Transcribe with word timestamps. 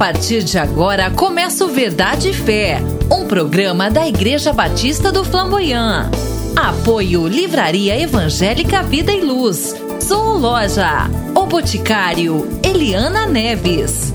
partir 0.00 0.42
de 0.42 0.58
agora 0.58 1.10
começa 1.10 1.62
o 1.62 1.68
Verdade 1.68 2.30
e 2.30 2.32
Fé, 2.32 2.78
um 3.12 3.26
programa 3.26 3.90
da 3.90 4.08
Igreja 4.08 4.50
Batista 4.50 5.12
do 5.12 5.22
Flamboyant. 5.22 6.10
Apoio 6.56 7.28
Livraria 7.28 8.00
Evangélica 8.00 8.82
Vida 8.82 9.12
e 9.12 9.20
Luz. 9.20 9.76
Sou 10.00 10.38
Loja. 10.38 11.06
O 11.34 11.44
Boticário 11.44 12.48
Eliana 12.62 13.26
Neves. 13.26 14.10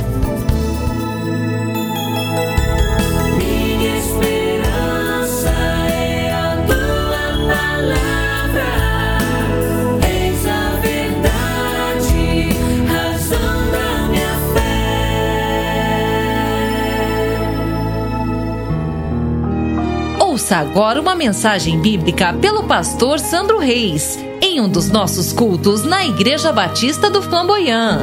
Ouça 20.46 20.58
agora 20.58 21.02
uma 21.02 21.16
mensagem 21.16 21.80
bíblica 21.80 22.32
pelo 22.32 22.66
pastor 22.66 23.20
Sandro 23.20 23.58
Reis, 23.58 24.20
em 24.40 24.62
um 24.62 24.70
dos 24.70 24.92
nossos 24.92 25.34
cultos 25.34 25.84
na 25.84 26.06
Igreja 26.06 26.52
Batista 26.52 27.10
do 27.10 27.20
Flamboyant. 27.20 28.02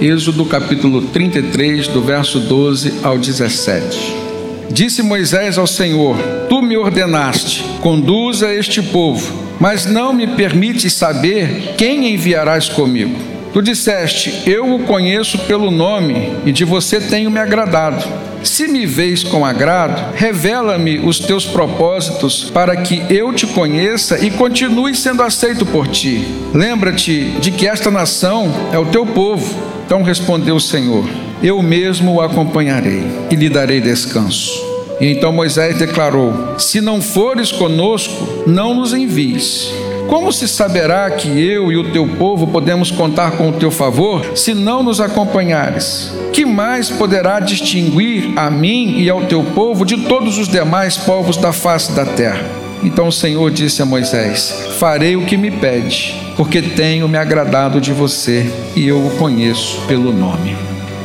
Êxodo 0.00 0.44
capítulo 0.44 1.02
33, 1.02 1.88
do 1.88 2.00
verso 2.00 2.38
12 2.38 3.00
ao 3.02 3.18
17. 3.18 4.14
Disse 4.70 5.02
Moisés 5.02 5.58
ao 5.58 5.66
Senhor: 5.66 6.16
Tu 6.48 6.62
me 6.62 6.76
ordenaste, 6.76 7.64
conduza 7.80 8.54
este 8.54 8.80
povo, 8.80 9.36
mas 9.58 9.84
não 9.84 10.12
me 10.12 10.28
permites 10.28 10.92
saber 10.92 11.74
quem 11.76 12.14
enviarás 12.14 12.68
comigo. 12.68 13.35
Tu 13.56 13.62
disseste: 13.62 14.42
Eu 14.44 14.74
o 14.74 14.80
conheço 14.80 15.38
pelo 15.46 15.70
nome 15.70 16.36
e 16.44 16.52
de 16.52 16.62
você 16.62 17.00
tenho 17.00 17.30
me 17.30 17.40
agradado. 17.40 18.04
Se 18.44 18.68
me 18.68 18.84
vês 18.84 19.24
com 19.24 19.46
agrado, 19.46 20.14
revela-me 20.14 20.98
os 20.98 21.18
teus 21.18 21.46
propósitos 21.46 22.50
para 22.50 22.76
que 22.76 23.02
eu 23.08 23.32
te 23.32 23.46
conheça 23.46 24.22
e 24.22 24.30
continue 24.30 24.94
sendo 24.94 25.22
aceito 25.22 25.64
por 25.64 25.88
ti. 25.88 26.22
Lembra-te 26.52 27.30
de 27.40 27.50
que 27.50 27.66
esta 27.66 27.90
nação 27.90 28.52
é 28.74 28.78
o 28.78 28.84
teu 28.84 29.06
povo. 29.06 29.58
Então 29.86 30.02
respondeu 30.02 30.56
o 30.56 30.60
Senhor: 30.60 31.08
Eu 31.42 31.62
mesmo 31.62 32.12
o 32.12 32.20
acompanharei 32.20 33.04
e 33.30 33.36
lhe 33.36 33.48
darei 33.48 33.80
descanso. 33.80 34.52
E 35.00 35.06
então 35.06 35.32
Moisés 35.32 35.78
declarou: 35.78 36.58
Se 36.58 36.82
não 36.82 37.00
fores 37.00 37.50
conosco, 37.50 38.44
não 38.46 38.74
nos 38.74 38.92
envies. 38.92 39.72
Como 40.08 40.32
se 40.32 40.46
saberá 40.46 41.10
que 41.10 41.28
eu 41.28 41.72
e 41.72 41.76
o 41.76 41.90
teu 41.90 42.06
povo 42.06 42.46
podemos 42.46 42.90
contar 42.90 43.32
com 43.32 43.48
o 43.48 43.52
teu 43.52 43.70
favor, 43.70 44.36
se 44.36 44.54
não 44.54 44.82
nos 44.82 45.00
acompanhares? 45.00 46.12
Que 46.32 46.44
mais 46.44 46.88
poderá 46.88 47.40
distinguir 47.40 48.32
a 48.36 48.48
mim 48.48 48.98
e 48.98 49.10
ao 49.10 49.24
teu 49.24 49.42
povo 49.42 49.84
de 49.84 49.96
todos 50.04 50.38
os 50.38 50.48
demais 50.48 50.96
povos 50.96 51.36
da 51.36 51.52
face 51.52 51.92
da 51.92 52.04
terra? 52.04 52.44
Então 52.84 53.08
o 53.08 53.12
Senhor 53.12 53.50
disse 53.50 53.82
a 53.82 53.86
Moisés: 53.86 54.54
Farei 54.78 55.16
o 55.16 55.24
que 55.24 55.36
me 55.36 55.50
pede, 55.50 56.14
porque 56.36 56.62
tenho 56.62 57.08
me 57.08 57.18
agradado 57.18 57.80
de 57.80 57.92
você 57.92 58.48
e 58.76 58.86
eu 58.86 59.04
o 59.04 59.10
conheço 59.16 59.80
pelo 59.88 60.12
nome. 60.12 60.56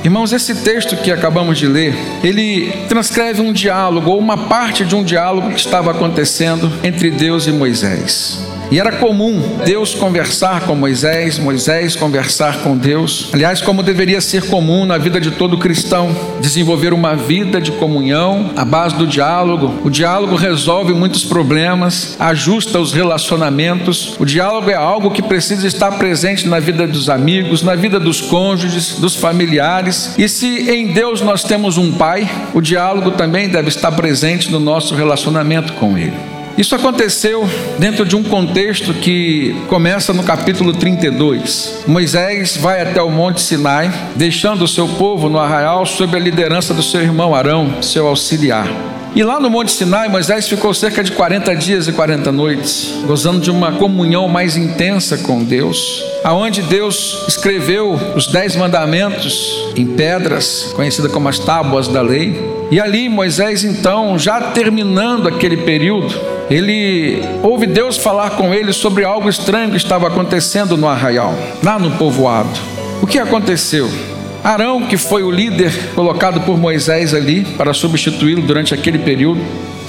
Irmãos, 0.04 0.34
esse 0.34 0.56
texto 0.56 0.96
que 0.98 1.12
acabamos 1.12 1.58
de 1.58 1.68
ler, 1.68 1.96
ele 2.24 2.72
transcreve 2.90 3.42
um 3.42 3.54
diálogo 3.54 4.12
ou 4.12 4.20
uma 4.20 4.38
parte 4.38 4.84
de 4.84 4.96
um 4.96 5.04
diálogo 5.04 5.52
que 5.52 5.60
estava 5.60 5.92
acontecendo 5.92 6.72
entre 6.84 7.10
Deus 7.12 7.48
e 7.48 7.52
Moisés. 7.52 8.51
E 8.72 8.80
era 8.80 8.94
comum 8.94 9.58
Deus 9.66 9.94
conversar 9.94 10.62
com 10.62 10.74
Moisés, 10.76 11.38
Moisés 11.38 11.94
conversar 11.94 12.60
com 12.60 12.78
Deus. 12.78 13.30
Aliás, 13.34 13.60
como 13.60 13.84
deveria 13.84 14.22
ser 14.22 14.48
comum 14.48 14.86
na 14.86 14.98
vida 14.98 15.20
de 15.20 15.32
todo 15.32 15.58
cristão, 15.58 16.16
desenvolver 16.40 16.94
uma 16.94 17.14
vida 17.14 17.60
de 17.60 17.74
comunhão 17.74 18.52
à 18.56 18.64
base 18.64 18.96
do 18.96 19.06
diálogo. 19.06 19.82
O 19.84 19.90
diálogo 19.90 20.38
resolve 20.38 20.94
muitos 20.94 21.26
problemas, 21.26 22.16
ajusta 22.18 22.80
os 22.80 22.94
relacionamentos. 22.94 24.16
O 24.18 24.26
diálogo 24.26 24.70
é 24.70 24.76
algo 24.76 25.12
que 25.12 25.22
precisa 25.22 25.68
estar 25.68 25.92
presente 25.98 26.48
na 26.48 26.62
vida 26.62 26.88
dos 26.88 27.10
amigos, 27.10 27.62
na 27.62 27.76
vida 27.76 28.00
dos 28.00 28.22
cônjuges, 28.22 28.96
dos 29.00 29.18
familiares. 29.18 30.16
E 30.18 30.30
se 30.30 30.72
em 30.72 30.94
Deus 30.94 31.20
nós 31.20 31.44
temos 31.44 31.78
um 31.78 31.92
pai, 31.92 32.30
o 32.54 32.62
diálogo 32.62 33.12
também 33.12 33.50
deve 33.50 33.68
estar 33.68 33.92
presente 33.92 34.50
no 34.50 34.62
nosso 34.62 34.96
relacionamento 34.96 35.74
com 35.74 35.98
ele. 35.98 36.31
Isso 36.58 36.76
aconteceu 36.76 37.48
dentro 37.80 38.06
de 38.06 38.16
um 38.16 38.24
contexto 38.24 38.94
que 38.94 39.56
começa 39.68 40.14
no 40.14 40.24
capítulo 40.24 40.74
32. 40.74 41.84
Moisés 41.88 42.58
vai 42.58 42.82
até 42.82 43.02
o 43.02 43.10
Monte 43.10 43.42
Sinai, 43.42 43.92
deixando 44.16 44.64
o 44.64 44.68
seu 44.68 44.88
povo 44.88 45.30
no 45.30 45.40
arraial 45.40 45.86
sob 45.86 46.16
a 46.16 46.20
liderança 46.20 46.74
do 46.74 46.84
seu 46.84 47.02
irmão 47.02 47.34
Arão, 47.34 47.82
seu 47.82 48.08
auxiliar. 48.08 48.68
E 49.14 49.24
lá 49.24 49.42
no 49.42 49.50
Monte 49.50 49.74
Sinai, 49.74 50.08
Moisés 50.08 50.48
ficou 50.48 50.74
cerca 50.74 51.04
de 51.04 51.12
40 51.12 51.54
dias 51.58 51.86
e 51.86 51.92
40 51.92 52.32
noites, 52.32 52.94
gozando 53.06 53.42
de 53.42 53.52
uma 53.52 53.74
comunhão 53.74 54.30
mais 54.30 54.56
intensa 54.56 55.18
com 55.18 55.44
Deus, 55.44 56.02
aonde 56.24 56.62
Deus 56.62 57.26
escreveu 57.28 58.00
os 58.16 58.28
dez 58.28 58.56
mandamentos 58.56 59.74
em 59.76 59.86
pedras, 59.86 60.72
conhecida 60.78 61.10
como 61.10 61.28
as 61.28 61.38
tábuas 61.38 61.90
da 61.90 62.02
lei. 62.02 62.40
E 62.72 62.80
ali 62.80 63.10
Moisés, 63.10 63.66
então, 63.66 64.18
já 64.18 64.40
terminando 64.52 65.28
aquele 65.28 65.58
período, 65.58 66.16
ele 66.50 67.22
ouve 67.44 67.68
Deus 67.68 67.98
falar 67.98 68.32
com 68.32 68.54
ele 68.54 68.72
sobre 68.72 69.04
algo 69.04 69.28
estranho 69.28 69.72
que 69.72 69.78
estava 69.78 70.08
acontecendo 70.08 70.78
no 70.78 70.88
arraial, 70.88 71.36
lá 71.62 71.78
no 71.78 71.92
povoado. 71.92 72.50
O 73.02 73.08
que 73.08 73.20
aconteceu? 73.20 73.90
Arão, 74.44 74.88
que 74.88 74.98
foi 74.98 75.22
o 75.22 75.30
líder 75.30 75.72
colocado 75.94 76.42
por 76.42 76.58
Moisés 76.58 77.14
ali 77.14 77.46
para 77.58 77.74
substituí-lo 77.74 78.42
durante 78.42 78.74
aquele 78.74 78.98
período, 78.98 79.40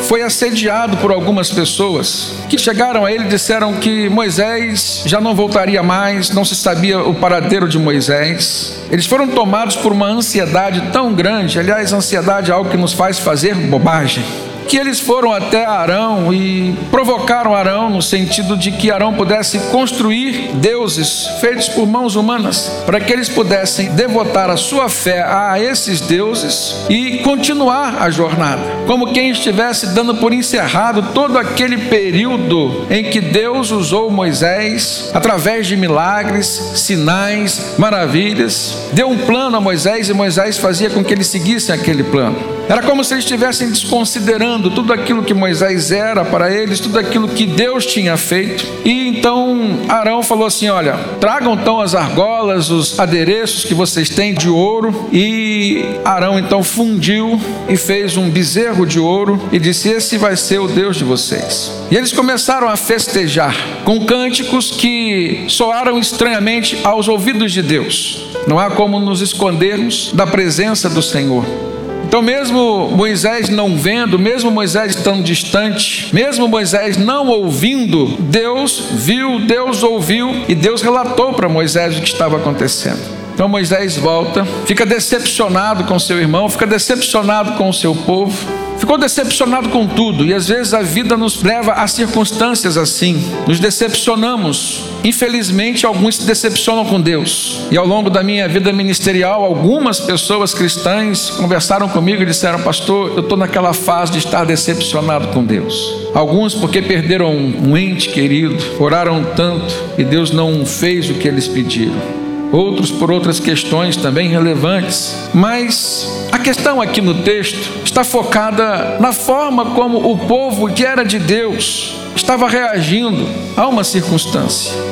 foi 0.01 0.23
assediado 0.23 0.97
por 0.99 1.11
algumas 1.11 1.51
pessoas 1.51 2.35
que 2.49 2.59
chegaram 2.59 3.05
a 3.05 3.13
ele 3.13 3.25
e 3.25 3.29
disseram 3.29 3.75
que 3.75 4.09
Moisés 4.09 5.03
já 5.07 5.21
não 5.21 5.35
voltaria 5.35 5.83
mais, 5.83 6.31
não 6.31 6.45
se 6.45 6.55
sabia 6.55 7.01
o 7.01 7.15
paradeiro 7.15 7.69
de 7.69 7.79
Moisés. 7.79 8.83
Eles 8.91 9.07
foram 9.07 9.29
tomados 9.29 9.77
por 9.77 9.93
uma 9.93 10.07
ansiedade 10.07 10.91
tão 10.93 11.15
grande, 11.15 11.59
aliás, 11.59 11.93
ansiedade 11.93 12.51
é 12.51 12.55
algo 12.55 12.69
que 12.69 12.77
nos 12.77 12.93
faz 12.93 13.19
fazer 13.19 13.55
bobagem 13.55 14.25
que 14.73 14.79
eles 14.79 15.01
foram 15.01 15.35
até 15.35 15.67
Arão 15.67 16.33
e 16.33 16.75
provocaram 16.91 17.55
Arão 17.55 17.91
no 17.91 18.01
sentido 18.01 18.57
de 18.57 18.73
que 18.73 18.91
Arão 18.91 19.13
pudesse 19.13 19.59
construir 19.71 20.49
deuses 20.55 21.27
feitos 21.43 21.69
por 21.69 21.87
mãos 21.87 22.17
humanas, 22.17 22.81
para 22.87 22.99
que 22.99 23.13
eles 23.13 23.29
pudessem 23.29 23.91
devotar 23.91 24.49
a 24.49 24.57
sua 24.57 24.89
fé 24.89 25.23
a 25.23 25.61
esses 25.61 26.01
deuses 26.01 26.87
e 26.89 27.19
continuar 27.19 28.03
a 28.03 28.09
jornada, 28.09 28.63
como 28.87 29.13
quem 29.13 29.29
estivesse 29.29 29.89
dando 29.89 30.15
por 30.15 30.33
encerrado 30.33 31.03
todo 31.13 31.37
aquele 31.37 31.77
período 31.77 32.87
em 32.89 33.05
que 33.05 33.21
Deus 33.21 33.71
usou 33.71 34.11
Moisés 34.11 35.11
através 35.13 35.67
de 35.67 35.77
milagres, 35.77 36.47
sinais, 36.77 37.75
maravilhas, 37.77 38.89
deu 38.95 39.11
um 39.11 39.19
plano 39.19 39.59
a 39.59 39.61
Moisés 39.61 40.09
e 40.09 40.15
Moisés 40.15 40.57
fazia 40.57 40.89
com 40.89 41.05
que 41.05 41.13
eles 41.13 41.27
seguissem 41.27 41.75
aquele 41.75 42.05
plano. 42.05 42.63
Era 42.69 42.81
como 42.81 43.05
se 43.05 43.13
eles 43.13 43.25
estivessem 43.25 43.69
desconsiderando 43.69 44.62
tudo 44.71 44.93
aquilo 44.93 45.23
que 45.23 45.35
Moisés 45.35 45.91
era 45.91 46.25
para 46.25 46.51
eles, 46.51 46.81
tudo 46.81 46.99
aquilo 46.99 47.29
que 47.29 47.47
Deus 47.47 47.87
tinha 47.87 48.17
feito. 48.17 48.67
E 48.85 49.09
então 49.09 49.81
Arão 49.89 50.23
falou 50.23 50.47
assim: 50.47 50.69
Olha, 50.69 50.95
tragam 51.21 51.55
então 51.55 51.81
as 51.81 51.95
argolas, 51.95 52.71
os 52.71 52.99
adereços 52.99 53.65
que 53.65 53.75
vocês 53.75 54.09
têm 54.09 54.35
de 54.35 54.49
ouro. 54.49 55.09
E 55.13 55.85
Arão 56.05 56.39
então 56.39 56.63
fundiu 56.63 57.41
e 57.69 57.77
fez 57.77 58.17
um 58.17 58.29
bezerro 58.29 58.87
de 58.87 58.99
ouro 58.99 59.41
e 59.53 59.59
disse: 59.59 59.89
Esse 59.89 60.17
vai 60.17 60.37
ser 60.37 60.61
o 60.61 60.69
Deus 60.69 60.97
de 60.97 61.05
vocês. 61.05 61.73
E 61.91 61.97
eles 61.97 62.13
começaram 62.13 62.69
a 62.69 62.77
festejar 62.77 63.55
com 63.85 64.05
cânticos 64.05 64.71
que 64.71 65.45
soaram 65.49 65.99
estranhamente 65.99 66.79
aos 66.85 67.09
ouvidos 67.09 67.53
de 67.53 67.63
Deus. 67.63 68.27
Não 68.47 68.59
há 68.59 68.71
como 68.71 68.99
nos 68.99 69.21
escondermos 69.21 70.11
da 70.13 70.27
presença 70.27 70.89
do 70.89 71.03
Senhor. 71.03 71.72
Então, 72.07 72.21
mesmo 72.21 72.91
Moisés 72.91 73.49
não 73.49 73.77
vendo, 73.77 74.19
mesmo 74.19 74.51
Moisés 74.51 74.95
tão 74.97 75.23
distante, 75.23 76.15
mesmo 76.15 76.47
Moisés 76.47 76.97
não 76.97 77.29
ouvindo, 77.29 78.07
Deus 78.19 78.89
viu, 78.93 79.41
Deus 79.41 79.83
ouviu 79.83 80.45
e 80.47 80.55
Deus 80.55 80.83
relatou 80.83 81.33
para 81.33 81.49
Moisés 81.49 81.97
o 81.97 82.03
que 82.03 82.09
estava 82.09 82.37
acontecendo. 82.37 83.22
Então 83.35 83.49
Moisés 83.49 83.97
volta, 83.97 84.45
fica 84.67 84.85
decepcionado 84.85 85.85
com 85.85 85.99
seu 85.99 86.19
irmão, 86.19 86.49
fica 86.49 86.67
decepcionado 86.67 87.53
com 87.53 87.69
o 87.69 87.73
seu 87.73 87.95
povo, 87.95 88.37
ficou 88.79 88.99
decepcionado 88.99 89.71
com 89.71 89.87
tudo, 89.87 90.27
e 90.27 90.35
às 90.35 90.49
vezes 90.49 90.75
a 90.75 90.83
vida 90.83 91.17
nos 91.17 91.43
leva 91.43 91.73
a 91.73 91.87
circunstâncias 91.87 92.77
assim, 92.77 93.25
nos 93.47 93.59
decepcionamos. 93.59 94.85
Infelizmente, 95.03 95.87
alguns 95.87 96.17
se 96.17 96.27
decepcionam 96.27 96.85
com 96.85 97.01
Deus, 97.01 97.63
e 97.71 97.77
ao 97.77 97.87
longo 97.87 98.11
da 98.11 98.23
minha 98.23 98.47
vida 98.49 98.73
ministerial, 98.73 99.45
algumas 99.45 99.99
pessoas 99.99 100.53
cristãs 100.53 101.31
conversaram 101.31 101.89
comigo 101.89 102.23
e 102.23 102.27
disseram: 102.27 102.61
Pastor, 102.61 103.13
eu 103.17 103.21
estou 103.21 103.39
naquela 103.39 103.73
fase 103.73 104.13
de 104.13 104.19
estar 104.19 104.45
decepcionado 104.45 105.29
com 105.29 105.43
Deus. 105.43 105.95
Alguns 106.15 106.55
porque 106.55 106.83
perderam 106.83 107.33
um 107.35 107.77
ente 107.77 108.11
querido, 108.11 108.63
oraram 108.79 109.25
tanto 109.35 109.75
e 109.97 110.05
Deus 110.05 110.31
não 110.31 110.67
fez 110.67 111.09
o 111.09 111.15
que 111.15 111.27
eles 111.27 111.49
pediram 111.49 112.22
outros 112.53 112.91
por 112.91 113.11
outras 113.11 113.41
questões 113.41 113.97
também 113.97 114.29
relevantes. 114.29 115.31
Mas 115.33 116.29
a 116.31 116.39
questão 116.39 116.81
aqui 116.81 117.01
no 117.01 117.23
texto 117.23 117.83
está 117.85 118.05
focada 118.05 118.99
na 119.01 119.13
forma 119.13 119.71
como 119.75 120.13
o 120.13 120.19
povo 120.19 120.73
que 120.73 120.85
era 120.85 121.05
de 121.05 121.19
Deus 121.19 121.97
estava 122.15 122.49
reagindo 122.49 123.27
a 123.57 123.67
uma 123.67 123.83
circunstância. 123.83 124.92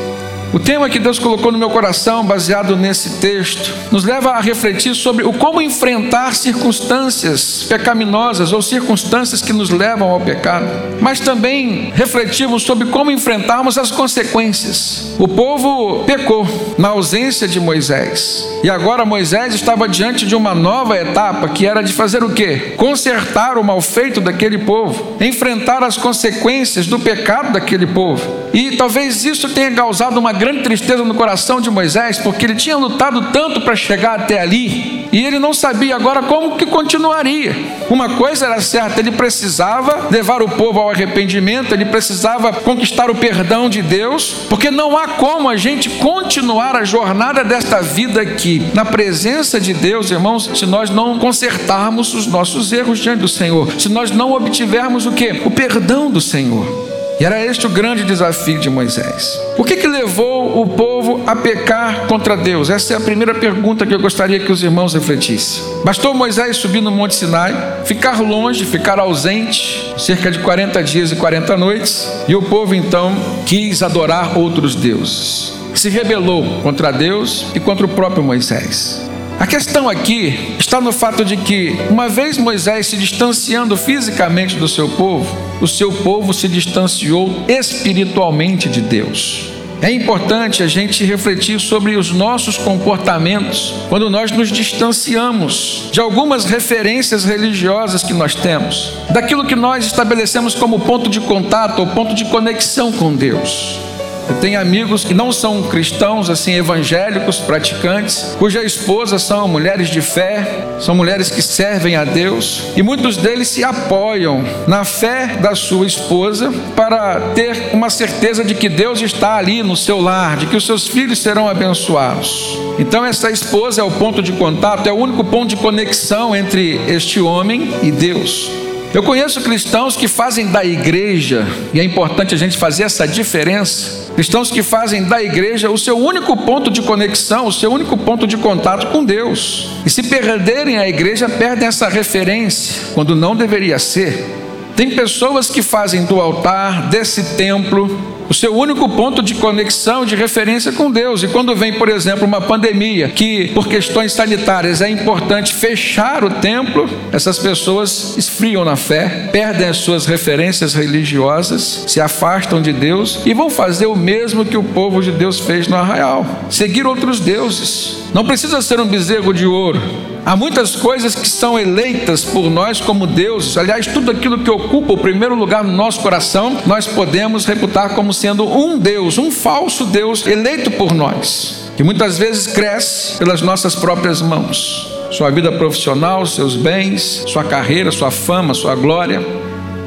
O 0.52 0.58
tema 0.58 0.90
que 0.90 0.98
Deus 0.98 1.16
colocou 1.16 1.52
no 1.52 1.58
meu 1.58 1.70
coração, 1.70 2.24
baseado 2.24 2.76
nesse 2.76 3.20
texto, 3.20 3.72
nos 3.92 4.04
leva 4.04 4.30
a 4.30 4.40
refletir 4.40 4.96
sobre 4.96 5.24
o 5.24 5.32
como 5.32 5.62
enfrentar 5.62 6.34
circunstâncias 6.34 7.66
pecaminosas 7.68 8.52
ou 8.52 8.60
circunstâncias 8.60 9.42
que 9.42 9.52
nos 9.52 9.70
levam 9.70 10.10
ao 10.10 10.20
pecado, 10.20 10.66
mas 11.00 11.20
também 11.20 11.92
refletimos 11.94 12.64
sobre 12.64 12.88
como 12.88 13.12
enfrentarmos 13.12 13.78
as 13.78 13.92
consequências. 13.92 15.14
O 15.20 15.28
povo 15.28 16.02
pecou 16.04 16.44
na 16.76 16.88
ausência 16.88 17.46
de 17.46 17.60
Moisés, 17.60 18.48
e 18.64 18.68
agora 18.68 19.04
Moisés 19.04 19.54
estava 19.54 19.88
diante 19.88 20.26
de 20.26 20.34
uma 20.34 20.52
nova 20.52 20.98
etapa 20.98 21.48
que 21.50 21.64
era 21.64 21.80
de 21.80 21.92
fazer 21.92 22.24
o 22.24 22.30
quê? 22.30 22.74
Consertar 22.76 23.56
o 23.56 23.62
mal 23.62 23.80
feito 23.80 24.20
daquele 24.20 24.58
povo, 24.58 25.16
enfrentar 25.20 25.84
as 25.84 25.96
consequências 25.96 26.88
do 26.88 26.98
pecado 26.98 27.52
daquele 27.52 27.86
povo. 27.86 28.39
E 28.52 28.76
talvez 28.76 29.24
isso 29.24 29.48
tenha 29.50 29.70
causado 29.70 30.18
uma 30.18 30.32
grande 30.32 30.62
tristeza 30.62 31.04
no 31.04 31.14
coração 31.14 31.60
de 31.60 31.70
Moisés, 31.70 32.18
porque 32.18 32.44
ele 32.44 32.54
tinha 32.54 32.76
lutado 32.76 33.30
tanto 33.32 33.60
para 33.60 33.76
chegar 33.76 34.20
até 34.20 34.40
ali, 34.40 35.08
e 35.12 35.24
ele 35.24 35.38
não 35.38 35.52
sabia 35.52 35.96
agora 35.96 36.22
como 36.22 36.56
que 36.56 36.66
continuaria. 36.66 37.54
Uma 37.88 38.16
coisa 38.16 38.46
era 38.46 38.60
certa, 38.60 39.00
ele 39.00 39.12
precisava 39.12 40.08
levar 40.10 40.42
o 40.42 40.48
povo 40.48 40.80
ao 40.80 40.90
arrependimento, 40.90 41.72
ele 41.72 41.84
precisava 41.84 42.52
conquistar 42.52 43.10
o 43.10 43.14
perdão 43.14 43.68
de 43.68 43.82
Deus, 43.82 44.46
porque 44.48 44.70
não 44.70 44.96
há 44.96 45.08
como 45.08 45.48
a 45.48 45.56
gente 45.56 45.88
continuar 45.90 46.76
a 46.76 46.84
jornada 46.84 47.44
desta 47.44 47.80
vida 47.80 48.20
aqui, 48.20 48.70
na 48.74 48.84
presença 48.84 49.60
de 49.60 49.72
Deus, 49.72 50.10
irmãos, 50.10 50.50
se 50.54 50.66
nós 50.66 50.90
não 50.90 51.18
consertarmos 51.18 52.14
os 52.14 52.26
nossos 52.26 52.72
erros 52.72 52.98
diante 52.98 53.20
do 53.20 53.28
Senhor, 53.28 53.72
se 53.78 53.88
nós 53.88 54.10
não 54.10 54.32
obtivermos 54.32 55.06
o 55.06 55.12
que? 55.12 55.42
O 55.44 55.50
perdão 55.50 56.10
do 56.10 56.20
Senhor. 56.20 56.89
E 57.20 57.24
era 57.24 57.44
este 57.44 57.66
o 57.66 57.68
grande 57.68 58.02
desafio 58.02 58.58
de 58.58 58.70
Moisés. 58.70 59.38
O 59.58 59.62
que, 59.62 59.76
que 59.76 59.86
levou 59.86 60.62
o 60.62 60.66
povo 60.66 61.22
a 61.26 61.36
pecar 61.36 62.06
contra 62.06 62.34
Deus? 62.34 62.70
Essa 62.70 62.94
é 62.94 62.96
a 62.96 63.00
primeira 63.00 63.34
pergunta 63.34 63.84
que 63.84 63.92
eu 63.92 64.00
gostaria 64.00 64.40
que 64.40 64.50
os 64.50 64.62
irmãos 64.62 64.94
refletissem. 64.94 65.62
Bastou 65.84 66.14
Moisés 66.14 66.56
subir 66.56 66.80
no 66.80 66.90
Monte 66.90 67.14
Sinai, 67.14 67.82
ficar 67.84 68.22
longe, 68.22 68.64
ficar 68.64 68.98
ausente, 68.98 69.92
cerca 69.98 70.30
de 70.30 70.38
40 70.38 70.82
dias 70.82 71.12
e 71.12 71.16
40 71.16 71.58
noites, 71.58 72.10
e 72.26 72.34
o 72.34 72.40
povo 72.40 72.74
então 72.74 73.14
quis 73.44 73.82
adorar 73.82 74.38
outros 74.38 74.74
deuses. 74.74 75.52
Se 75.74 75.90
rebelou 75.90 76.62
contra 76.62 76.90
Deus 76.90 77.48
e 77.54 77.60
contra 77.60 77.84
o 77.84 77.88
próprio 77.90 78.24
Moisés. 78.24 79.09
A 79.40 79.46
questão 79.46 79.88
aqui 79.88 80.54
está 80.58 80.82
no 80.82 80.92
fato 80.92 81.24
de 81.24 81.34
que, 81.34 81.74
uma 81.88 82.10
vez 82.10 82.36
Moisés 82.36 82.88
se 82.88 82.96
distanciando 82.98 83.74
fisicamente 83.74 84.56
do 84.56 84.68
seu 84.68 84.86
povo, 84.86 85.34
o 85.62 85.66
seu 85.66 85.90
povo 85.90 86.34
se 86.34 86.46
distanciou 86.46 87.46
espiritualmente 87.48 88.68
de 88.68 88.82
Deus. 88.82 89.48
É 89.80 89.90
importante 89.90 90.62
a 90.62 90.66
gente 90.66 91.06
refletir 91.06 91.58
sobre 91.58 91.96
os 91.96 92.12
nossos 92.12 92.58
comportamentos 92.58 93.74
quando 93.88 94.10
nós 94.10 94.30
nos 94.30 94.52
distanciamos 94.52 95.88
de 95.90 96.00
algumas 96.00 96.44
referências 96.44 97.24
religiosas 97.24 98.02
que 98.02 98.12
nós 98.12 98.34
temos, 98.34 98.92
daquilo 99.08 99.46
que 99.46 99.56
nós 99.56 99.86
estabelecemos 99.86 100.54
como 100.54 100.80
ponto 100.80 101.08
de 101.08 101.18
contato 101.18 101.78
ou 101.78 101.86
ponto 101.86 102.14
de 102.14 102.26
conexão 102.26 102.92
com 102.92 103.16
Deus. 103.16 103.80
Eu 104.30 104.36
tenho 104.36 104.60
amigos 104.60 105.02
que 105.02 105.12
não 105.12 105.32
são 105.32 105.60
cristãos, 105.64 106.30
assim, 106.30 106.54
evangélicos, 106.54 107.40
praticantes, 107.40 108.36
cuja 108.38 108.62
esposas 108.62 109.24
são 109.24 109.48
mulheres 109.48 109.90
de 109.90 110.00
fé, 110.00 110.68
são 110.78 110.94
mulheres 110.94 111.28
que 111.28 111.42
servem 111.42 111.96
a 111.96 112.04
Deus, 112.04 112.68
e 112.76 112.82
muitos 112.82 113.16
deles 113.16 113.48
se 113.48 113.64
apoiam 113.64 114.44
na 114.68 114.84
fé 114.84 115.36
da 115.40 115.56
sua 115.56 115.84
esposa 115.84 116.52
para 116.76 117.32
ter 117.34 117.70
uma 117.72 117.90
certeza 117.90 118.44
de 118.44 118.54
que 118.54 118.68
Deus 118.68 119.02
está 119.02 119.34
ali 119.34 119.64
no 119.64 119.76
seu 119.76 120.00
lar, 120.00 120.36
de 120.36 120.46
que 120.46 120.56
os 120.56 120.64
seus 120.64 120.86
filhos 120.86 121.18
serão 121.18 121.48
abençoados. 121.48 122.56
Então, 122.78 123.04
essa 123.04 123.32
esposa 123.32 123.80
é 123.80 123.84
o 123.84 123.90
ponto 123.90 124.22
de 124.22 124.30
contato, 124.32 124.88
é 124.88 124.92
o 124.92 124.96
único 124.96 125.24
ponto 125.24 125.48
de 125.48 125.56
conexão 125.56 126.36
entre 126.36 126.80
este 126.86 127.20
homem 127.20 127.74
e 127.82 127.90
Deus. 127.90 128.69
Eu 128.92 129.04
conheço 129.04 129.40
cristãos 129.42 129.96
que 129.96 130.08
fazem 130.08 130.48
da 130.48 130.64
igreja, 130.64 131.46
e 131.72 131.78
é 131.78 131.84
importante 131.84 132.34
a 132.34 132.38
gente 132.38 132.58
fazer 132.58 132.82
essa 132.82 133.06
diferença, 133.06 134.12
cristãos 134.16 134.50
que 134.50 134.64
fazem 134.64 135.04
da 135.04 135.22
igreja 135.22 135.70
o 135.70 135.78
seu 135.78 135.96
único 135.96 136.36
ponto 136.36 136.68
de 136.68 136.82
conexão, 136.82 137.46
o 137.46 137.52
seu 137.52 137.70
único 137.70 137.96
ponto 137.96 138.26
de 138.26 138.36
contato 138.36 138.88
com 138.88 139.04
Deus. 139.04 139.70
E 139.86 139.90
se 139.90 140.02
perderem 140.02 140.76
a 140.76 140.88
igreja, 140.88 141.28
perdem 141.28 141.68
essa 141.68 141.88
referência, 141.88 142.74
quando 142.92 143.14
não 143.14 143.36
deveria 143.36 143.78
ser. 143.78 144.26
Tem 144.74 144.90
pessoas 144.90 145.48
que 145.48 145.62
fazem 145.62 146.04
do 146.04 146.20
altar, 146.20 146.88
desse 146.88 147.36
templo, 147.36 148.19
o 148.30 148.34
seu 148.34 148.54
único 148.54 148.88
ponto 148.88 149.20
de 149.20 149.34
conexão, 149.34 150.04
de 150.04 150.14
referência 150.14 150.70
com 150.70 150.88
Deus. 150.88 151.24
E 151.24 151.28
quando 151.28 151.56
vem, 151.56 151.72
por 151.72 151.88
exemplo, 151.88 152.24
uma 152.24 152.40
pandemia, 152.40 153.08
que 153.08 153.48
por 153.48 153.66
questões 153.66 154.12
sanitárias 154.12 154.80
é 154.80 154.88
importante 154.88 155.52
fechar 155.52 156.22
o 156.22 156.30
templo, 156.30 156.88
essas 157.10 157.40
pessoas 157.40 158.16
esfriam 158.16 158.64
na 158.64 158.76
fé, 158.76 159.28
perdem 159.32 159.66
as 159.66 159.78
suas 159.78 160.06
referências 160.06 160.74
religiosas, 160.74 161.86
se 161.88 162.00
afastam 162.00 162.62
de 162.62 162.72
Deus 162.72 163.18
e 163.26 163.34
vão 163.34 163.50
fazer 163.50 163.86
o 163.86 163.96
mesmo 163.96 164.44
que 164.44 164.56
o 164.56 164.62
povo 164.62 165.02
de 165.02 165.10
Deus 165.10 165.40
fez 165.40 165.66
no 165.66 165.74
arraial: 165.74 166.24
seguir 166.48 166.86
outros 166.86 167.18
deuses. 167.18 168.04
Não 168.14 168.24
precisa 168.24 168.62
ser 168.62 168.78
um 168.78 168.86
bezerro 168.86 169.34
de 169.34 169.46
ouro. 169.46 169.80
Há 170.24 170.36
muitas 170.36 170.76
coisas 170.76 171.14
que 171.14 171.28
são 171.28 171.58
eleitas 171.58 172.24
por 172.24 172.50
nós 172.50 172.80
como 172.80 173.06
deuses. 173.06 173.56
Aliás, 173.56 173.86
tudo 173.86 174.10
aquilo 174.10 174.38
que 174.38 174.50
ocupa 174.50 174.92
o 174.92 174.98
primeiro 174.98 175.34
lugar 175.34 175.64
no 175.64 175.72
nosso 175.72 176.00
coração, 176.00 176.58
nós 176.66 176.86
podemos 176.86 177.46
reputar 177.46 177.94
como 177.94 178.12
sendo 178.20 178.44
um 178.44 178.78
Deus, 178.78 179.16
um 179.16 179.30
falso 179.30 179.86
Deus 179.86 180.26
eleito 180.26 180.70
por 180.72 180.92
nós, 180.92 181.72
que 181.74 181.82
muitas 181.82 182.18
vezes 182.18 182.46
cresce 182.46 183.16
pelas 183.16 183.40
nossas 183.40 183.74
próprias 183.74 184.20
mãos. 184.20 184.86
Sua 185.10 185.30
vida 185.30 185.50
profissional, 185.50 186.26
seus 186.26 186.54
bens, 186.54 187.24
sua 187.26 187.42
carreira, 187.42 187.90
sua 187.90 188.10
fama, 188.10 188.52
sua 188.52 188.74
glória. 188.74 189.20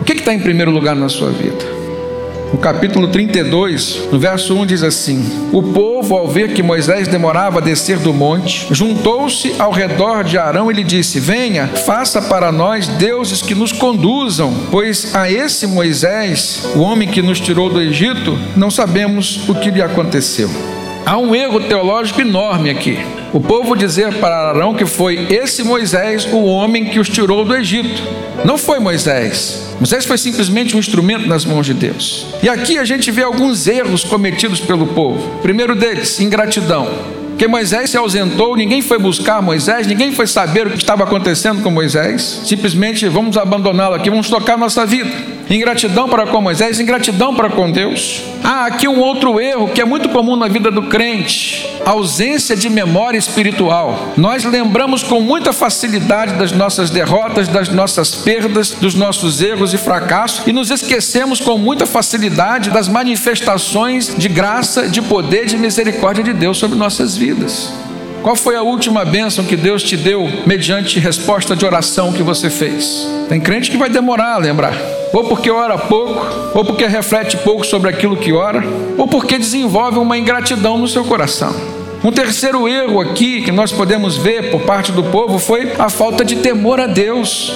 O 0.02 0.04
que 0.04 0.14
está 0.14 0.34
em 0.34 0.40
primeiro 0.40 0.72
lugar 0.72 0.96
na 0.96 1.08
sua 1.10 1.30
vida? 1.30 1.73
No 2.54 2.60
capítulo 2.60 3.08
32, 3.08 4.10
no 4.12 4.20
verso 4.20 4.56
1 4.56 4.68
diz 4.68 4.84
assim: 4.84 5.50
O 5.52 5.64
povo, 5.64 6.16
ao 6.16 6.28
ver 6.28 6.54
que 6.54 6.62
Moisés 6.62 7.08
demorava 7.08 7.58
a 7.58 7.62
descer 7.62 7.98
do 7.98 8.14
monte, 8.14 8.68
juntou-se 8.70 9.56
ao 9.58 9.72
redor 9.72 10.24
de 10.24 10.38
Arão 10.38 10.70
e 10.70 10.74
lhe 10.76 10.84
disse: 10.84 11.20
Venha, 11.20 11.68
faça 11.68 12.22
para 12.22 12.52
nós 12.52 12.88
deuses 12.88 13.42
que 13.42 13.56
nos 13.56 13.72
conduzam, 13.72 14.54
pois 14.70 15.16
a 15.16 15.32
esse 15.32 15.66
Moisés, 15.66 16.64
o 16.76 16.82
homem 16.82 17.10
que 17.10 17.24
nos 17.24 17.40
tirou 17.40 17.72
do 17.72 17.82
Egito, 17.82 18.38
não 18.56 18.70
sabemos 18.70 19.50
o 19.50 19.56
que 19.56 19.72
lhe 19.72 19.82
aconteceu. 19.82 20.48
Há 21.06 21.18
um 21.18 21.36
erro 21.36 21.60
teológico 21.60 22.22
enorme 22.22 22.70
aqui. 22.70 22.98
O 23.34 23.40
povo 23.42 23.76
dizer 23.76 24.14
para 24.20 24.50
Arão 24.50 24.74
que 24.74 24.86
foi 24.86 25.28
esse 25.30 25.62
Moisés 25.62 26.26
o 26.32 26.46
homem 26.46 26.86
que 26.86 27.00
os 27.00 27.10
tirou 27.10 27.44
do 27.44 27.54
Egito. 27.54 28.02
Não 28.46 28.58
foi 28.58 28.80
Moisés. 28.80 29.74
Moisés 29.80 30.06
foi 30.06 30.18
simplesmente 30.18 30.78
um 30.78 30.80
instrumento 30.80 31.28
nas 31.28 31.44
mãos 31.44 31.66
de 31.66 31.74
Deus. 31.74 32.28
E 32.42 32.48
aqui 32.48 32.78
a 32.78 32.86
gente 32.86 33.12
vê 33.12 33.22
alguns 33.22 33.68
erros 33.68 34.06
cometidos 34.06 34.62
pelo 34.62 34.88
povo. 34.88 35.42
primeiro 35.42 35.76
deles, 35.76 36.22
ingratidão. 36.22 36.88
Porque 37.30 37.48
Moisés 37.48 37.90
se 37.90 37.98
ausentou, 37.98 38.56
ninguém 38.56 38.82
foi 38.82 38.98
buscar 38.98 39.42
Moisés, 39.42 39.88
ninguém 39.88 40.14
foi 40.14 40.28
saber 40.28 40.68
o 40.68 40.70
que 40.70 40.78
estava 40.78 41.04
acontecendo 41.04 41.62
com 41.62 41.70
Moisés. 41.70 42.44
Simplesmente 42.46 43.10
vamos 43.10 43.38
abandoná-lo 43.38 43.96
aqui, 43.96 44.10
vamos 44.10 44.30
tocar 44.30 44.58
nossa 44.58 44.86
vida. 44.86 45.10
Ingratidão 45.54 46.10
para 46.10 46.26
com 46.26 46.42
Moisés, 46.42 46.80
ingratidão 46.80 47.36
para 47.36 47.48
com 47.48 47.70
Deus. 47.70 48.24
Há 48.44 48.66
aqui 48.66 48.88
um 48.88 49.00
outro 49.00 49.40
erro 49.40 49.70
que 49.70 49.80
é 49.80 49.86
muito 49.86 50.10
comum 50.10 50.36
na 50.36 50.48
vida 50.48 50.72
do 50.72 50.82
crente: 50.88 51.70
ausência 51.86 52.56
de 52.56 52.72
memória 52.72 53.20
espiritual. 53.20 54.14
Nós 54.18 54.44
lembramos 54.44 55.04
com 55.04 55.22
muita 55.22 55.54
facilidade 55.54 56.34
das 56.40 56.52
nossas 56.52 56.90
derrotas, 56.90 57.48
das 57.48 57.70
nossas 57.70 58.16
perdas, 58.16 58.72
dos 58.72 58.96
nossos 58.96 59.44
erros 59.44 59.76
e 59.76 59.78
fracassos 59.78 60.48
e 60.48 60.52
nos 60.52 60.72
esquecemos 60.72 61.40
com 61.40 61.56
muita 61.56 61.86
facilidade 61.86 62.72
das 62.72 62.88
manifestações 62.88 64.12
de 64.18 64.28
graça, 64.28 64.90
de 64.90 65.04
poder, 65.04 65.46
de 65.46 65.56
misericórdia 65.56 66.24
de 66.24 66.34
Deus 66.34 66.58
sobre 66.58 66.80
nossas 66.80 67.16
vidas. 67.16 67.72
Qual 68.24 68.38
foi 68.38 68.56
a 68.56 68.62
última 68.62 69.04
bênção 69.04 69.44
que 69.44 69.58
Deus 69.58 69.84
te 69.84 69.98
deu 69.98 70.26
mediante 70.46 70.98
resposta 70.98 71.58
de 71.58 71.66
oração 71.66 72.14
que 72.14 72.24
você 72.24 72.50
fez? 72.50 73.06
Tem 73.28 73.38
crente 73.42 73.70
que 73.70 73.76
vai 73.76 73.90
demorar 73.90 74.36
a 74.36 74.38
lembrar. 74.38 74.74
Ou 75.12 75.26
porque 75.26 75.52
ora 75.52 75.78
pouco, 75.78 76.26
ou 76.58 76.64
porque 76.64 76.88
reflete 76.88 77.36
pouco 77.36 77.66
sobre 77.66 77.90
aquilo 77.90 78.16
que 78.16 78.32
ora, 78.32 78.64
ou 78.98 79.10
porque 79.10 79.38
desenvolve 79.38 80.00
uma 80.00 80.18
ingratidão 80.18 80.78
no 80.78 80.88
seu 80.88 81.04
coração. 81.04 81.54
Um 82.02 82.14
terceiro 82.14 82.66
erro 82.66 83.02
aqui 83.02 83.42
que 83.42 83.52
nós 83.52 83.74
podemos 83.74 84.16
ver 84.16 84.52
por 84.52 84.62
parte 84.62 84.94
do 84.94 85.04
povo 85.04 85.38
foi 85.38 85.74
a 85.78 85.90
falta 85.90 86.24
de 86.24 86.38
temor 86.38 86.80
a 86.80 86.88
Deus. 86.88 87.52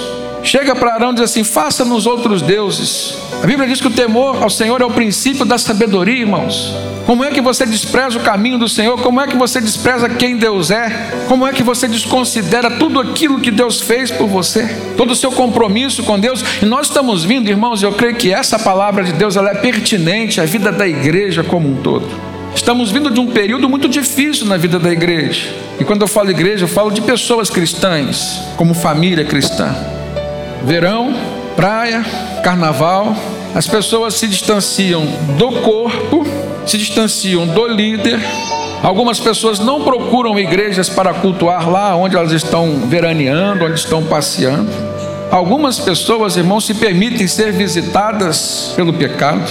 Chega 0.48 0.74
para 0.74 0.94
Arão 0.94 1.10
e 1.10 1.16
diz 1.16 1.24
assim: 1.24 1.44
faça 1.44 1.84
nos 1.84 2.06
outros 2.06 2.40
deuses. 2.40 3.18
A 3.42 3.46
Bíblia 3.46 3.68
diz 3.68 3.82
que 3.82 3.86
o 3.86 3.90
temor 3.90 4.42
ao 4.42 4.48
Senhor 4.48 4.80
é 4.80 4.84
o 4.86 4.90
princípio 4.90 5.44
da 5.44 5.58
sabedoria, 5.58 6.20
irmãos. 6.20 6.74
Como 7.04 7.22
é 7.22 7.30
que 7.30 7.42
você 7.42 7.66
despreza 7.66 8.18
o 8.18 8.22
caminho 8.22 8.56
do 8.56 8.66
Senhor? 8.66 8.98
Como 9.02 9.20
é 9.20 9.26
que 9.26 9.36
você 9.36 9.60
despreza 9.60 10.08
quem 10.08 10.38
Deus 10.38 10.70
é? 10.70 10.88
Como 11.28 11.46
é 11.46 11.52
que 11.52 11.62
você 11.62 11.86
desconsidera 11.86 12.70
tudo 12.70 12.98
aquilo 12.98 13.40
que 13.40 13.50
Deus 13.50 13.82
fez 13.82 14.10
por 14.10 14.26
você? 14.26 14.66
Todo 14.96 15.10
o 15.10 15.16
seu 15.16 15.30
compromisso 15.30 16.02
com 16.02 16.18
Deus? 16.18 16.42
E 16.62 16.64
nós 16.64 16.86
estamos 16.86 17.24
vindo, 17.24 17.50
irmãos, 17.50 17.82
eu 17.82 17.92
creio 17.92 18.14
que 18.14 18.32
essa 18.32 18.58
palavra 18.58 19.04
de 19.04 19.12
Deus 19.12 19.36
ela 19.36 19.50
é 19.50 19.54
pertinente 19.54 20.40
à 20.40 20.46
vida 20.46 20.72
da 20.72 20.88
igreja 20.88 21.44
como 21.44 21.68
um 21.68 21.76
todo. 21.82 22.08
Estamos 22.54 22.90
vindo 22.90 23.10
de 23.10 23.20
um 23.20 23.26
período 23.26 23.68
muito 23.68 23.86
difícil 23.86 24.46
na 24.46 24.56
vida 24.56 24.78
da 24.78 24.90
igreja. 24.90 25.54
E 25.78 25.84
quando 25.84 26.00
eu 26.00 26.08
falo 26.08 26.30
igreja, 26.30 26.64
eu 26.64 26.68
falo 26.68 26.90
de 26.90 27.02
pessoas 27.02 27.50
cristãs, 27.50 28.40
como 28.56 28.72
família 28.72 29.26
cristã. 29.26 29.97
Verão, 30.64 31.14
praia, 31.56 32.04
carnaval, 32.42 33.14
as 33.54 33.66
pessoas 33.66 34.14
se 34.14 34.26
distanciam 34.26 35.04
do 35.38 35.52
corpo, 35.62 36.26
se 36.66 36.76
distanciam 36.78 37.46
do 37.46 37.66
líder. 37.66 38.20
Algumas 38.82 39.18
pessoas 39.18 39.58
não 39.58 39.82
procuram 39.82 40.38
igrejas 40.38 40.88
para 40.88 41.14
cultuar 41.14 41.68
lá 41.68 41.96
onde 41.96 42.16
elas 42.16 42.32
estão 42.32 42.86
veraneando, 42.86 43.64
onde 43.64 43.78
estão 43.78 44.04
passeando. 44.04 44.70
Algumas 45.30 45.78
pessoas, 45.78 46.36
irmãos, 46.36 46.64
se 46.64 46.74
permitem 46.74 47.26
ser 47.26 47.52
visitadas 47.52 48.72
pelo 48.76 48.92
pecado 48.92 49.42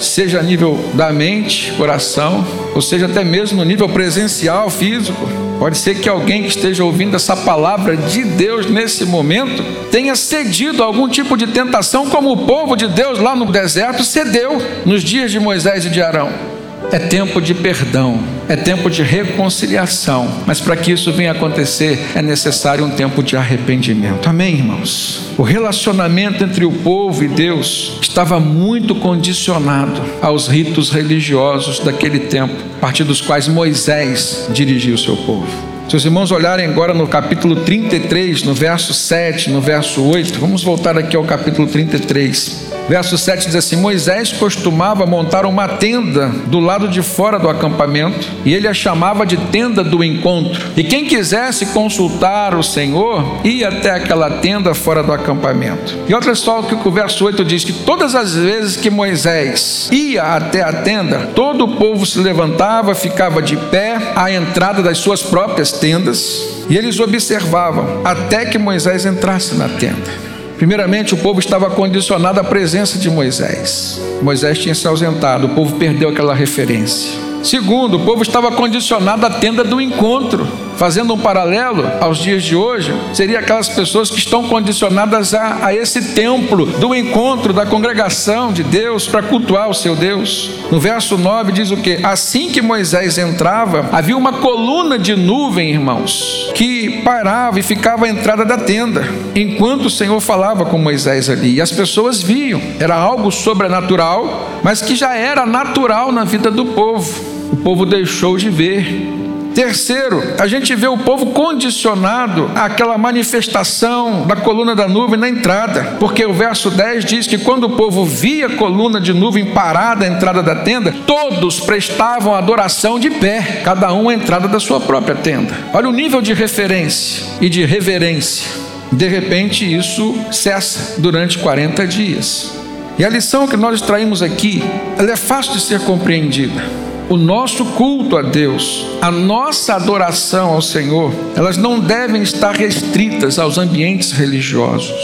seja 0.00 0.40
a 0.40 0.42
nível 0.42 0.78
da 0.94 1.12
mente, 1.12 1.72
coração, 1.72 2.46
ou 2.74 2.80
seja 2.80 3.06
até 3.06 3.24
mesmo 3.24 3.58
no 3.58 3.64
nível 3.64 3.88
presencial, 3.88 4.70
físico. 4.70 5.28
Pode 5.58 5.78
ser 5.78 5.96
que 6.00 6.08
alguém 6.08 6.42
que 6.42 6.48
esteja 6.48 6.84
ouvindo 6.84 7.16
essa 7.16 7.36
palavra 7.36 7.96
de 7.96 8.24
Deus 8.24 8.66
nesse 8.66 9.04
momento 9.04 9.62
tenha 9.90 10.14
cedido 10.16 10.82
a 10.82 10.86
algum 10.86 11.08
tipo 11.08 11.36
de 11.36 11.46
tentação, 11.46 12.10
como 12.10 12.32
o 12.32 12.46
povo 12.46 12.76
de 12.76 12.88
Deus 12.88 13.18
lá 13.18 13.36
no 13.36 13.46
deserto 13.46 14.02
cedeu 14.02 14.58
nos 14.84 15.02
dias 15.02 15.30
de 15.30 15.38
Moisés 15.38 15.86
e 15.86 15.90
de 15.90 16.02
Arão. 16.02 16.53
É 16.92 16.98
tempo 16.98 17.40
de 17.40 17.54
perdão, 17.54 18.20
é 18.48 18.54
tempo 18.56 18.88
de 18.88 19.02
reconciliação, 19.02 20.30
mas 20.46 20.60
para 20.60 20.76
que 20.76 20.92
isso 20.92 21.12
venha 21.12 21.32
acontecer 21.32 21.98
é 22.14 22.22
necessário 22.22 22.84
um 22.84 22.90
tempo 22.90 23.22
de 23.22 23.36
arrependimento. 23.36 24.28
Amém, 24.28 24.54
irmãos? 24.54 25.32
O 25.36 25.42
relacionamento 25.42 26.44
entre 26.44 26.64
o 26.64 26.70
povo 26.70 27.24
e 27.24 27.28
Deus 27.28 27.98
estava 28.00 28.38
muito 28.38 28.94
condicionado 28.94 30.00
aos 30.22 30.46
ritos 30.46 30.90
religiosos 30.90 31.80
daquele 31.80 32.20
tempo, 32.20 32.54
a 32.76 32.80
partir 32.80 33.04
dos 33.04 33.20
quais 33.20 33.48
Moisés 33.48 34.48
dirigia 34.52 34.94
o 34.94 34.98
seu 34.98 35.16
povo. 35.16 35.74
Se 35.88 35.96
os 35.96 36.04
irmãos 36.04 36.30
olharem 36.30 36.66
agora 36.66 36.94
no 36.94 37.06
capítulo 37.06 37.56
33, 37.56 38.42
no 38.44 38.54
verso 38.54 38.94
7, 38.94 39.50
no 39.50 39.60
verso 39.60 40.02
8, 40.02 40.38
vamos 40.38 40.62
voltar 40.62 40.96
aqui 40.96 41.14
ao 41.16 41.24
capítulo 41.24 41.66
33. 41.68 42.73
Verso 42.88 43.16
7 43.16 43.46
diz 43.46 43.56
assim: 43.56 43.76
Moisés 43.76 44.32
costumava 44.32 45.06
montar 45.06 45.46
uma 45.46 45.66
tenda 45.68 46.28
do 46.46 46.60
lado 46.60 46.88
de 46.88 47.02
fora 47.02 47.38
do 47.38 47.48
acampamento, 47.48 48.28
e 48.44 48.52
ele 48.52 48.68
a 48.68 48.74
chamava 48.74 49.24
de 49.24 49.36
tenda 49.36 49.82
do 49.82 50.04
encontro. 50.04 50.60
E 50.76 50.84
quem 50.84 51.06
quisesse 51.06 51.66
consultar 51.66 52.54
o 52.54 52.62
Senhor, 52.62 53.40
ia 53.44 53.68
até 53.68 53.90
aquela 53.90 54.30
tenda 54.30 54.74
fora 54.74 55.02
do 55.02 55.12
acampamento. 55.12 55.96
E 56.08 56.14
olha 56.14 56.34
só 56.34 56.60
o 56.60 56.64
que 56.64 56.88
o 56.88 56.92
verso 56.92 57.24
8 57.24 57.44
diz: 57.44 57.64
que 57.64 57.72
todas 57.72 58.14
as 58.14 58.34
vezes 58.34 58.76
que 58.76 58.90
Moisés 58.90 59.88
ia 59.90 60.22
até 60.22 60.62
a 60.62 60.72
tenda, 60.72 61.30
todo 61.34 61.64
o 61.64 61.76
povo 61.76 62.04
se 62.04 62.18
levantava, 62.18 62.94
ficava 62.94 63.40
de 63.40 63.56
pé 63.56 64.12
à 64.14 64.30
entrada 64.30 64.82
das 64.82 64.98
suas 64.98 65.22
próprias 65.22 65.72
tendas, 65.72 66.64
e 66.68 66.76
eles 66.76 67.00
observavam 67.00 68.02
até 68.04 68.44
que 68.44 68.58
Moisés 68.58 69.06
entrasse 69.06 69.54
na 69.54 69.68
tenda. 69.68 70.33
Primeiramente, 70.56 71.14
o 71.14 71.16
povo 71.16 71.40
estava 71.40 71.70
condicionado 71.70 72.40
à 72.40 72.44
presença 72.44 72.98
de 72.98 73.10
Moisés. 73.10 74.00
Moisés 74.22 74.58
tinha 74.58 74.74
se 74.74 74.86
ausentado, 74.86 75.46
o 75.46 75.50
povo 75.50 75.76
perdeu 75.76 76.08
aquela 76.08 76.34
referência. 76.34 77.33
Segundo, 77.44 77.98
o 77.98 78.00
povo 78.00 78.22
estava 78.22 78.50
condicionado 78.50 79.26
à 79.26 79.30
tenda 79.30 79.62
do 79.62 79.78
encontro. 79.78 80.48
Fazendo 80.78 81.14
um 81.14 81.18
paralelo 81.18 81.84
aos 82.00 82.18
dias 82.18 82.42
de 82.42 82.56
hoje, 82.56 82.92
seria 83.12 83.38
aquelas 83.38 83.68
pessoas 83.68 84.10
que 84.10 84.18
estão 84.18 84.48
condicionadas 84.48 85.34
a, 85.34 85.66
a 85.66 85.74
esse 85.74 86.14
templo 86.14 86.66
do 86.66 86.94
encontro 86.94 87.52
da 87.52 87.64
congregação 87.64 88.52
de 88.52 88.64
Deus 88.64 89.06
para 89.06 89.22
cultuar 89.22 89.68
o 89.68 89.74
seu 89.74 89.94
Deus. 89.94 90.50
No 90.72 90.80
verso 90.80 91.18
9 91.18 91.52
diz 91.52 91.70
o 91.70 91.76
que? 91.76 92.00
Assim 92.02 92.50
que 92.50 92.62
Moisés 92.62 93.18
entrava, 93.18 93.90
havia 93.92 94.16
uma 94.16 94.32
coluna 94.32 94.98
de 94.98 95.14
nuvem, 95.14 95.70
irmãos, 95.70 96.50
que 96.54 97.02
parava 97.02 97.60
e 97.60 97.62
ficava 97.62 98.06
à 98.06 98.08
entrada 98.08 98.44
da 98.44 98.56
tenda, 98.56 99.06
enquanto 99.36 99.84
o 99.84 99.90
Senhor 99.90 100.18
falava 100.18 100.64
com 100.64 100.78
Moisés 100.78 101.28
ali. 101.28 101.56
E 101.56 101.60
as 101.60 101.70
pessoas 101.70 102.22
viam, 102.22 102.60
era 102.80 102.96
algo 102.96 103.30
sobrenatural, 103.30 104.60
mas 104.62 104.80
que 104.80 104.96
já 104.96 105.14
era 105.14 105.44
natural 105.44 106.10
na 106.10 106.24
vida 106.24 106.50
do 106.50 106.64
povo 106.64 107.33
o 107.54 107.56
povo 107.56 107.86
deixou 107.86 108.36
de 108.36 108.50
ver. 108.50 109.12
Terceiro, 109.54 110.20
a 110.40 110.48
gente 110.48 110.74
vê 110.74 110.88
o 110.88 110.98
povo 110.98 111.26
condicionado 111.26 112.50
àquela 112.56 112.98
manifestação 112.98 114.26
da 114.26 114.34
coluna 114.34 114.74
da 114.74 114.88
nuvem 114.88 115.16
na 115.16 115.28
entrada, 115.28 115.96
porque 116.00 116.26
o 116.26 116.32
verso 116.32 116.68
10 116.68 117.04
diz 117.04 117.26
que 117.28 117.38
quando 117.38 117.64
o 117.64 117.76
povo 117.76 118.04
via 118.04 118.46
a 118.46 118.56
coluna 118.56 119.00
de 119.00 119.12
nuvem 119.12 119.46
parada 119.52 120.04
à 120.04 120.08
entrada 120.08 120.42
da 120.42 120.56
tenda, 120.56 120.92
todos 121.06 121.60
prestavam 121.60 122.34
adoração 122.34 122.98
de 122.98 123.08
pé, 123.08 123.60
cada 123.62 123.92
um 123.92 124.08
à 124.08 124.14
entrada 124.14 124.48
da 124.48 124.58
sua 124.58 124.80
própria 124.80 125.14
tenda. 125.14 125.54
Olha 125.72 125.88
o 125.88 125.92
nível 125.92 126.20
de 126.20 126.34
referência 126.34 127.24
e 127.40 127.48
de 127.48 127.64
reverência. 127.64 128.50
De 128.90 129.06
repente, 129.06 129.64
isso 129.64 130.16
cessa 130.32 131.00
durante 131.00 131.38
40 131.38 131.86
dias. 131.86 132.58
E 132.98 133.04
a 133.04 133.08
lição 133.08 133.46
que 133.46 133.56
nós 133.56 133.76
extraímos 133.76 134.22
aqui, 134.22 134.64
ela 134.98 135.12
é 135.12 135.16
fácil 135.16 135.52
de 135.52 135.60
ser 135.60 135.78
compreendida 135.82 136.84
o 137.08 137.16
nosso 137.16 137.64
culto 137.64 138.16
a 138.16 138.22
Deus, 138.22 138.86
a 139.00 139.10
nossa 139.10 139.74
adoração 139.74 140.52
ao 140.52 140.62
Senhor, 140.62 141.12
elas 141.36 141.56
não 141.56 141.78
devem 141.78 142.22
estar 142.22 142.54
restritas 142.54 143.38
aos 143.38 143.58
ambientes 143.58 144.12
religiosos. 144.12 144.94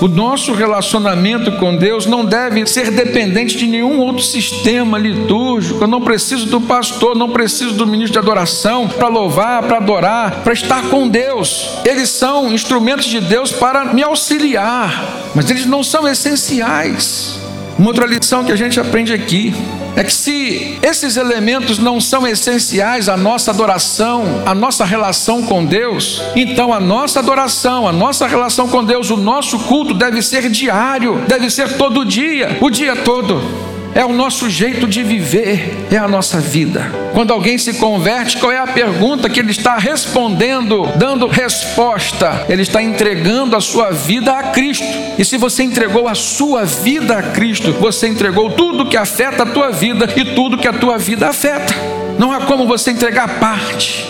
O 0.00 0.06
nosso 0.06 0.52
relacionamento 0.52 1.50
com 1.52 1.74
Deus 1.74 2.06
não 2.06 2.24
deve 2.24 2.64
ser 2.66 2.92
dependente 2.92 3.56
de 3.56 3.66
nenhum 3.66 3.98
outro 3.98 4.22
sistema 4.22 4.96
litúrgico. 4.96 5.82
Eu 5.82 5.88
não 5.88 6.00
preciso 6.00 6.46
do 6.46 6.60
pastor, 6.60 7.16
não 7.16 7.30
preciso 7.30 7.72
do 7.72 7.84
ministro 7.84 8.12
de 8.12 8.18
adoração 8.18 8.86
para 8.86 9.08
louvar, 9.08 9.64
para 9.64 9.78
adorar, 9.78 10.42
para 10.44 10.52
estar 10.52 10.82
com 10.88 11.08
Deus. 11.08 11.68
Eles 11.84 12.10
são 12.10 12.52
instrumentos 12.52 13.06
de 13.06 13.20
Deus 13.20 13.50
para 13.50 13.86
me 13.86 14.04
auxiliar, 14.04 15.32
mas 15.34 15.50
eles 15.50 15.66
não 15.66 15.82
são 15.82 16.06
essenciais. 16.06 17.47
Uma 17.78 17.90
outra 17.90 18.06
lição 18.06 18.44
que 18.44 18.50
a 18.50 18.56
gente 18.56 18.80
aprende 18.80 19.12
aqui 19.12 19.54
é 19.94 20.02
que 20.02 20.12
se 20.12 20.76
esses 20.82 21.16
elementos 21.16 21.78
não 21.78 22.00
são 22.00 22.26
essenciais 22.26 23.08
à 23.08 23.16
nossa 23.16 23.52
adoração, 23.52 24.42
à 24.44 24.52
nossa 24.52 24.84
relação 24.84 25.44
com 25.44 25.64
Deus, 25.64 26.20
então 26.34 26.72
a 26.72 26.80
nossa 26.80 27.20
adoração, 27.20 27.86
a 27.86 27.92
nossa 27.92 28.26
relação 28.26 28.66
com 28.66 28.84
Deus, 28.84 29.10
o 29.10 29.16
nosso 29.16 29.60
culto 29.60 29.94
deve 29.94 30.20
ser 30.22 30.50
diário, 30.50 31.22
deve 31.28 31.48
ser 31.50 31.76
todo 31.76 32.04
dia, 32.04 32.58
o 32.60 32.68
dia 32.68 32.96
todo 32.96 33.77
é 33.94 34.04
o 34.04 34.12
nosso 34.12 34.48
jeito 34.48 34.86
de 34.86 35.02
viver, 35.02 35.86
é 35.90 35.96
a 35.96 36.06
nossa 36.06 36.38
vida. 36.38 36.90
Quando 37.12 37.32
alguém 37.32 37.58
se 37.58 37.74
converte, 37.74 38.36
qual 38.36 38.52
é 38.52 38.58
a 38.58 38.66
pergunta 38.66 39.28
que 39.28 39.40
ele 39.40 39.50
está 39.50 39.76
respondendo, 39.76 40.86
dando 40.96 41.26
resposta? 41.26 42.46
Ele 42.48 42.62
está 42.62 42.82
entregando 42.82 43.56
a 43.56 43.60
sua 43.60 43.90
vida 43.90 44.32
a 44.32 44.44
Cristo. 44.44 44.86
E 45.18 45.24
se 45.24 45.36
você 45.36 45.62
entregou 45.62 46.06
a 46.06 46.14
sua 46.14 46.64
vida 46.64 47.18
a 47.18 47.22
Cristo, 47.22 47.72
você 47.72 48.06
entregou 48.08 48.50
tudo 48.50 48.86
que 48.86 48.96
afeta 48.96 49.42
a 49.42 49.46
tua 49.46 49.70
vida 49.70 50.08
e 50.16 50.24
tudo 50.34 50.58
que 50.58 50.68
a 50.68 50.72
tua 50.72 50.98
vida 50.98 51.28
afeta. 51.28 51.74
Não 52.18 52.32
há 52.32 52.42
como 52.42 52.66
você 52.66 52.90
entregar 52.90 53.40
parte. 53.40 54.06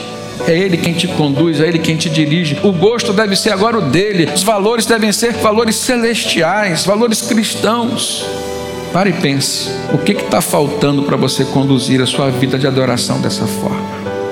É 0.47 0.57
Ele 0.57 0.77
quem 0.77 0.95
te 0.95 1.07
conduz, 1.09 1.61
é 1.61 1.67
Ele 1.67 1.79
quem 1.79 1.97
te 1.97 2.09
dirige. 2.09 2.59
O 2.63 2.73
gosto 2.73 3.13
deve 3.13 3.37
ser 3.37 3.53
agora 3.53 3.79
o 3.79 3.83
dele. 3.83 4.31
Os 4.35 4.43
valores 4.43 4.87
devem 4.87 5.13
ser 5.13 5.33
valores 5.35 5.77
celestiais, 5.77 6.85
valores 6.85 7.23
cristãos. 7.23 8.25
Pare 8.93 9.11
e 9.11 9.13
pense: 9.13 9.71
o 9.93 9.99
que 9.99 10.13
está 10.13 10.41
faltando 10.41 11.03
para 11.03 11.17
você 11.17 11.45
conduzir 11.45 12.01
a 12.01 12.07
sua 12.07 12.31
vida 12.31 12.59
de 12.59 12.67
adoração 12.67 13.21
dessa 13.21 13.47
forma? 13.47 13.83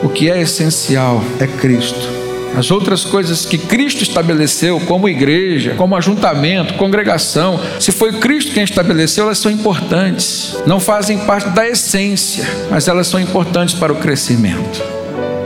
O 0.03 0.09
que 0.09 0.31
é 0.31 0.41
essencial 0.41 1.23
é 1.41 1.47
Cristo. 1.47 2.27
As 2.57 2.71
outras 2.71 3.05
coisas 3.05 3.45
que 3.45 3.59
Cristo 3.59 4.03
estabeleceu, 4.03 4.81
como 4.81 5.09
igreja, 5.09 5.75
como 5.77 5.95
ajuntamento, 5.95 6.75
congregação, 6.75 7.61
se 7.79 7.93
foi 7.93 8.13
Cristo 8.15 8.53
quem 8.53 8.65
estabeleceu, 8.65 9.25
elas 9.25 9.39
são 9.39 9.51
importantes. 9.51 10.57
Não 10.67 10.81
fazem 10.81 11.19
parte 11.19 11.51
da 11.51 11.69
essência, 11.69 12.49
mas 12.71 12.89
elas 12.89 13.09
são 13.09 13.21
importantes 13.21 13.75
para 13.75 13.93
o 13.93 13.97
crescimento. 13.97 14.96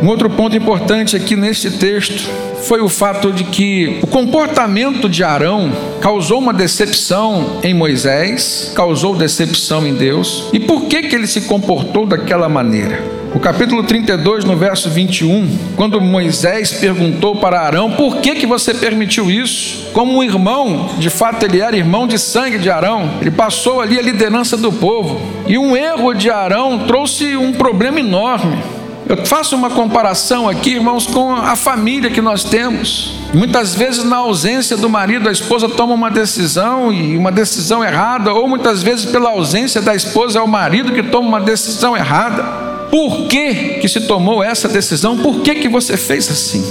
Um 0.02 0.08
outro 0.08 0.30
ponto 0.30 0.56
importante 0.56 1.14
aqui 1.14 1.36
neste 1.36 1.70
texto 1.70 2.26
foi 2.62 2.80
o 2.80 2.88
fato 2.88 3.32
de 3.32 3.44
que 3.44 3.98
o 4.02 4.06
comportamento 4.06 5.08
de 5.08 5.22
Arão 5.22 5.70
causou 6.00 6.38
uma 6.38 6.54
decepção 6.54 7.58
em 7.62 7.74
Moisés, 7.74 8.72
causou 8.74 9.14
decepção 9.14 9.86
em 9.86 9.94
Deus. 9.94 10.48
E 10.52 10.60
por 10.60 10.86
que 10.86 11.02
que 11.02 11.14
ele 11.14 11.26
se 11.26 11.42
comportou 11.42 12.06
daquela 12.06 12.48
maneira? 12.48 13.20
O 13.34 13.38
capítulo 13.38 13.82
32, 13.82 14.44
no 14.44 14.56
verso 14.56 14.88
21, 14.88 15.48
quando 15.76 16.00
Moisés 16.00 16.72
perguntou 16.72 17.36
para 17.36 17.60
Arão: 17.60 17.90
"Por 17.92 18.16
que 18.16 18.34
que 18.34 18.46
você 18.46 18.74
permitiu 18.74 19.30
isso?" 19.30 19.90
Como 19.92 20.16
um 20.16 20.22
irmão, 20.22 20.90
de 20.98 21.10
fato 21.10 21.44
ele 21.44 21.60
era 21.60 21.76
irmão 21.76 22.06
de 22.06 22.18
sangue 22.18 22.58
de 22.58 22.70
Arão, 22.70 23.08
ele 23.20 23.30
passou 23.30 23.80
ali 23.80 23.98
a 23.98 24.02
liderança 24.02 24.56
do 24.56 24.72
povo. 24.72 25.20
E 25.46 25.58
um 25.58 25.76
erro 25.76 26.14
de 26.14 26.30
Arão 26.30 26.80
trouxe 26.86 27.36
um 27.36 27.52
problema 27.52 28.00
enorme. 28.00 28.79
Eu 29.10 29.16
faço 29.26 29.56
uma 29.56 29.68
comparação 29.68 30.48
aqui, 30.48 30.74
irmãos, 30.74 31.04
com 31.04 31.32
a 31.32 31.56
família 31.56 32.08
que 32.08 32.20
nós 32.20 32.44
temos. 32.44 33.16
Muitas 33.34 33.74
vezes, 33.74 34.04
na 34.04 34.18
ausência 34.18 34.76
do 34.76 34.88
marido, 34.88 35.28
a 35.28 35.32
esposa 35.32 35.68
toma 35.68 35.94
uma 35.94 36.08
decisão 36.08 36.92
e 36.92 37.16
uma 37.16 37.32
decisão 37.32 37.82
errada, 37.82 38.32
ou 38.32 38.46
muitas 38.46 38.84
vezes, 38.84 39.06
pela 39.06 39.30
ausência 39.30 39.82
da 39.82 39.96
esposa, 39.96 40.38
é 40.38 40.42
o 40.42 40.46
marido 40.46 40.92
que 40.92 41.02
toma 41.02 41.26
uma 41.26 41.40
decisão 41.40 41.96
errada. 41.96 42.44
Por 42.88 43.26
que, 43.26 43.80
que 43.80 43.88
se 43.88 44.02
tomou 44.02 44.44
essa 44.44 44.68
decisão? 44.68 45.18
Por 45.18 45.40
que, 45.40 45.56
que 45.56 45.68
você 45.68 45.96
fez 45.96 46.30
assim? 46.30 46.64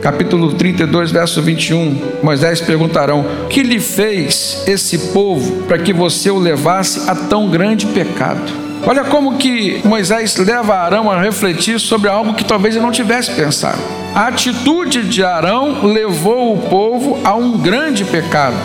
Capítulo 0.00 0.54
32, 0.54 1.10
verso 1.10 1.42
21, 1.42 2.00
Moisés 2.22 2.62
perguntarão: 2.62 3.26
Que 3.50 3.62
lhe 3.62 3.78
fez 3.78 4.62
esse 4.66 4.96
povo 5.12 5.64
para 5.64 5.78
que 5.78 5.92
você 5.92 6.30
o 6.30 6.38
levasse 6.38 7.10
a 7.10 7.14
tão 7.14 7.50
grande 7.50 7.84
pecado? 7.84 8.67
Olha 8.86 9.04
como 9.04 9.36
que 9.36 9.80
Moisés 9.84 10.36
leva 10.36 10.74
Arão 10.74 11.10
a 11.10 11.20
refletir 11.20 11.78
sobre 11.78 12.08
algo 12.08 12.34
que 12.34 12.44
talvez 12.44 12.74
ele 12.74 12.84
não 12.84 12.92
tivesse 12.92 13.32
pensado. 13.32 13.78
A 14.14 14.28
atitude 14.28 15.02
de 15.02 15.22
Arão 15.22 15.84
levou 15.84 16.54
o 16.54 16.58
povo 16.68 17.18
a 17.24 17.34
um 17.34 17.58
grande 17.58 18.04
pecado. 18.04 18.56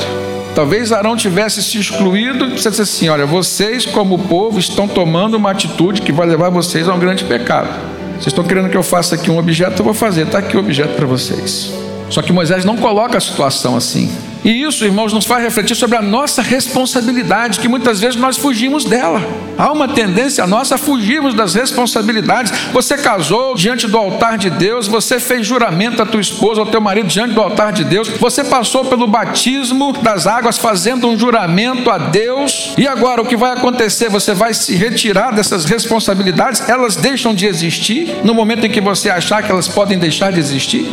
Talvez 0.55 0.91
Arão 0.91 1.17
tivesse 1.17 1.63
se 1.63 1.79
excluído 1.79 2.46
e 2.46 2.51
dissesse 2.51 2.82
assim: 2.82 3.10
Olha, 3.10 3.25
vocês, 3.25 3.86
como 3.86 4.20
povo, 4.20 4.60
estão 4.60 4.88
tomando 4.88 5.36
uma 5.36 5.51
atitude 5.51 6.01
que 6.01 6.12
vai 6.12 6.27
levar 6.27 6.50
vocês 6.50 6.88
a 6.88 6.93
um 6.93 7.00
grande 7.00 7.24
pecado. 7.24 7.70
Vocês 8.13 8.27
estão 8.27 8.43
querendo 8.43 8.70
que 8.70 8.77
eu 8.77 8.84
faça 8.84 9.15
aqui 9.15 9.32
um 9.32 9.38
objeto, 9.38 9.79
eu 9.79 9.84
vou 9.84 9.93
fazer, 9.93 10.25
está 10.25 10.38
aqui 10.38 10.55
o 10.55 10.60
objeto 10.60 10.96
para 10.96 11.05
vocês. 11.05 11.74
Só 12.10 12.22
que 12.22 12.32
Moisés 12.32 12.63
não 12.63 12.77
coloca 12.77 13.17
a 13.17 13.22
situação 13.22 13.75
assim. 13.75 14.10
E 14.43 14.62
isso, 14.62 14.83
irmãos, 14.83 15.13
nos 15.13 15.25
faz 15.25 15.43
refletir 15.43 15.75
sobre 15.75 15.97
a 15.97 16.01
nossa 16.01 16.41
responsabilidade, 16.41 17.59
que 17.59 17.67
muitas 17.67 18.01
vezes 18.01 18.19
nós 18.19 18.38
fugimos 18.38 18.83
dela. 18.83 19.21
Há 19.57 19.71
uma 19.71 19.88
tendência 19.88 20.45
nossa 20.45 20.75
a 20.75 20.77
fugirmos 20.77 21.33
das 21.33 21.53
responsabilidades. 21.55 22.51
Você 22.73 22.97
casou 22.97 23.55
diante 23.55 23.88
do 23.88 23.97
altar 23.97 24.38
de 24.38 24.50
Deus, 24.50 24.88
você 24.88 25.19
fez 25.19 25.47
juramento 25.47 26.01
à 26.01 26.05
tua 26.05 26.19
esposa, 26.19 26.59
ao 26.59 26.65
teu 26.65 26.81
marido 26.81 27.07
diante 27.07 27.33
do 27.33 27.41
altar 27.41 27.71
de 27.71 27.83
Deus, 27.83 28.09
você 28.09 28.43
passou 28.43 28.85
pelo 28.85 29.07
batismo 29.07 29.93
das 29.93 30.27
águas 30.27 30.57
fazendo 30.57 31.07
um 31.07 31.17
juramento 31.17 31.89
a 31.89 31.97
Deus. 31.97 32.73
E 32.77 32.88
agora 32.88 33.21
o 33.21 33.25
que 33.25 33.38
vai 33.38 33.51
acontecer? 33.51 34.09
Você 34.09 34.33
vai 34.33 34.53
se 34.53 34.75
retirar 34.75 35.31
dessas 35.31 35.65
responsabilidades, 35.65 36.67
elas 36.67 36.95
deixam 36.95 37.33
de 37.33 37.45
existir 37.45 38.17
no 38.23 38.33
momento 38.33 38.65
em 38.65 38.69
que 38.69 38.81
você 38.81 39.09
achar 39.09 39.41
que 39.43 39.51
elas 39.51 39.67
podem 39.67 39.97
deixar 39.97 40.31
de 40.31 40.39
existir? 40.39 40.91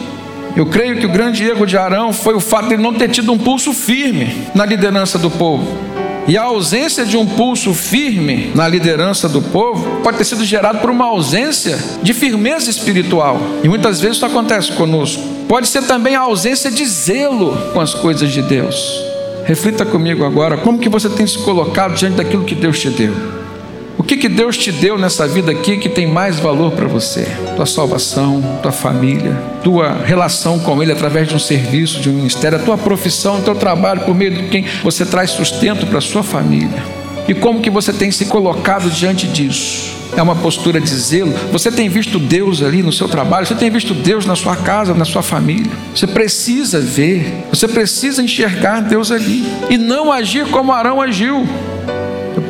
Eu 0.56 0.66
creio 0.66 0.98
que 0.98 1.06
o 1.06 1.10
grande 1.10 1.44
erro 1.44 1.66
de 1.66 1.76
Arão 1.76 2.12
foi 2.12 2.34
o 2.34 2.40
fato 2.40 2.68
de 2.68 2.74
ele 2.74 2.82
não 2.82 2.94
ter 2.94 3.08
tido 3.08 3.32
um 3.32 3.38
pulso 3.38 3.72
firme 3.72 4.46
na 4.54 4.66
liderança 4.66 5.18
do 5.18 5.30
povo. 5.30 5.66
E 6.26 6.36
a 6.36 6.42
ausência 6.42 7.04
de 7.04 7.16
um 7.16 7.26
pulso 7.26 7.72
firme 7.72 8.52
na 8.54 8.68
liderança 8.68 9.28
do 9.28 9.40
povo 9.40 10.00
pode 10.02 10.18
ter 10.18 10.24
sido 10.24 10.44
gerado 10.44 10.78
por 10.78 10.90
uma 10.90 11.06
ausência 11.06 11.78
de 12.02 12.12
firmeza 12.12 12.70
espiritual. 12.70 13.40
E 13.64 13.68
muitas 13.68 14.00
vezes 14.00 14.16
isso 14.16 14.26
acontece 14.26 14.72
conosco. 14.72 15.22
Pode 15.48 15.66
ser 15.66 15.82
também 15.82 16.14
a 16.14 16.20
ausência 16.20 16.70
de 16.70 16.84
zelo 16.86 17.56
com 17.72 17.80
as 17.80 17.94
coisas 17.94 18.30
de 18.30 18.42
Deus. 18.42 19.02
Reflita 19.44 19.84
comigo 19.84 20.24
agora, 20.24 20.56
como 20.58 20.78
que 20.78 20.88
você 20.88 21.08
tem 21.08 21.26
se 21.26 21.38
colocado 21.38 21.94
diante 21.94 22.16
daquilo 22.16 22.44
que 22.44 22.54
Deus 22.54 22.78
te 22.78 22.90
deu? 22.90 23.12
Que, 24.10 24.16
que 24.16 24.28
Deus 24.28 24.58
te 24.58 24.72
deu 24.72 24.98
nessa 24.98 25.24
vida 25.28 25.52
aqui 25.52 25.76
que 25.76 25.88
tem 25.88 26.04
mais 26.04 26.40
valor 26.40 26.72
para 26.72 26.88
você? 26.88 27.28
Tua 27.54 27.64
salvação, 27.64 28.42
tua 28.60 28.72
família, 28.72 29.40
tua 29.62 29.92
relação 30.04 30.58
com 30.58 30.82
Ele 30.82 30.90
através 30.90 31.28
de 31.28 31.36
um 31.36 31.38
serviço, 31.38 32.00
de 32.00 32.10
um 32.10 32.14
ministério, 32.14 32.58
a 32.58 32.60
tua 32.60 32.76
profissão, 32.76 33.38
o 33.38 33.42
teu 33.42 33.54
trabalho, 33.54 34.00
por 34.00 34.12
meio 34.12 34.32
de 34.32 34.48
quem 34.48 34.64
você 34.82 35.06
traz 35.06 35.30
sustento 35.30 35.86
para 35.86 36.00
sua 36.00 36.24
família. 36.24 36.82
E 37.28 37.34
como 37.34 37.60
que 37.60 37.70
você 37.70 37.92
tem 37.92 38.10
se 38.10 38.24
colocado 38.24 38.90
diante 38.90 39.28
disso? 39.28 39.92
É 40.16 40.20
uma 40.20 40.34
postura 40.34 40.80
de 40.80 40.92
zelo. 40.92 41.32
Você 41.52 41.70
tem 41.70 41.88
visto 41.88 42.18
Deus 42.18 42.64
ali 42.64 42.82
no 42.82 42.92
seu 42.92 43.08
trabalho, 43.08 43.46
você 43.46 43.54
tem 43.54 43.70
visto 43.70 43.94
Deus 43.94 44.26
na 44.26 44.34
sua 44.34 44.56
casa, 44.56 44.92
na 44.92 45.04
sua 45.04 45.22
família. 45.22 45.70
Você 45.94 46.08
precisa 46.08 46.80
ver, 46.80 47.44
você 47.48 47.68
precisa 47.68 48.20
enxergar 48.20 48.80
Deus 48.80 49.12
ali 49.12 49.44
e 49.70 49.78
não 49.78 50.10
agir 50.10 50.46
como 50.46 50.72
Arão 50.72 51.00
agiu. 51.00 51.46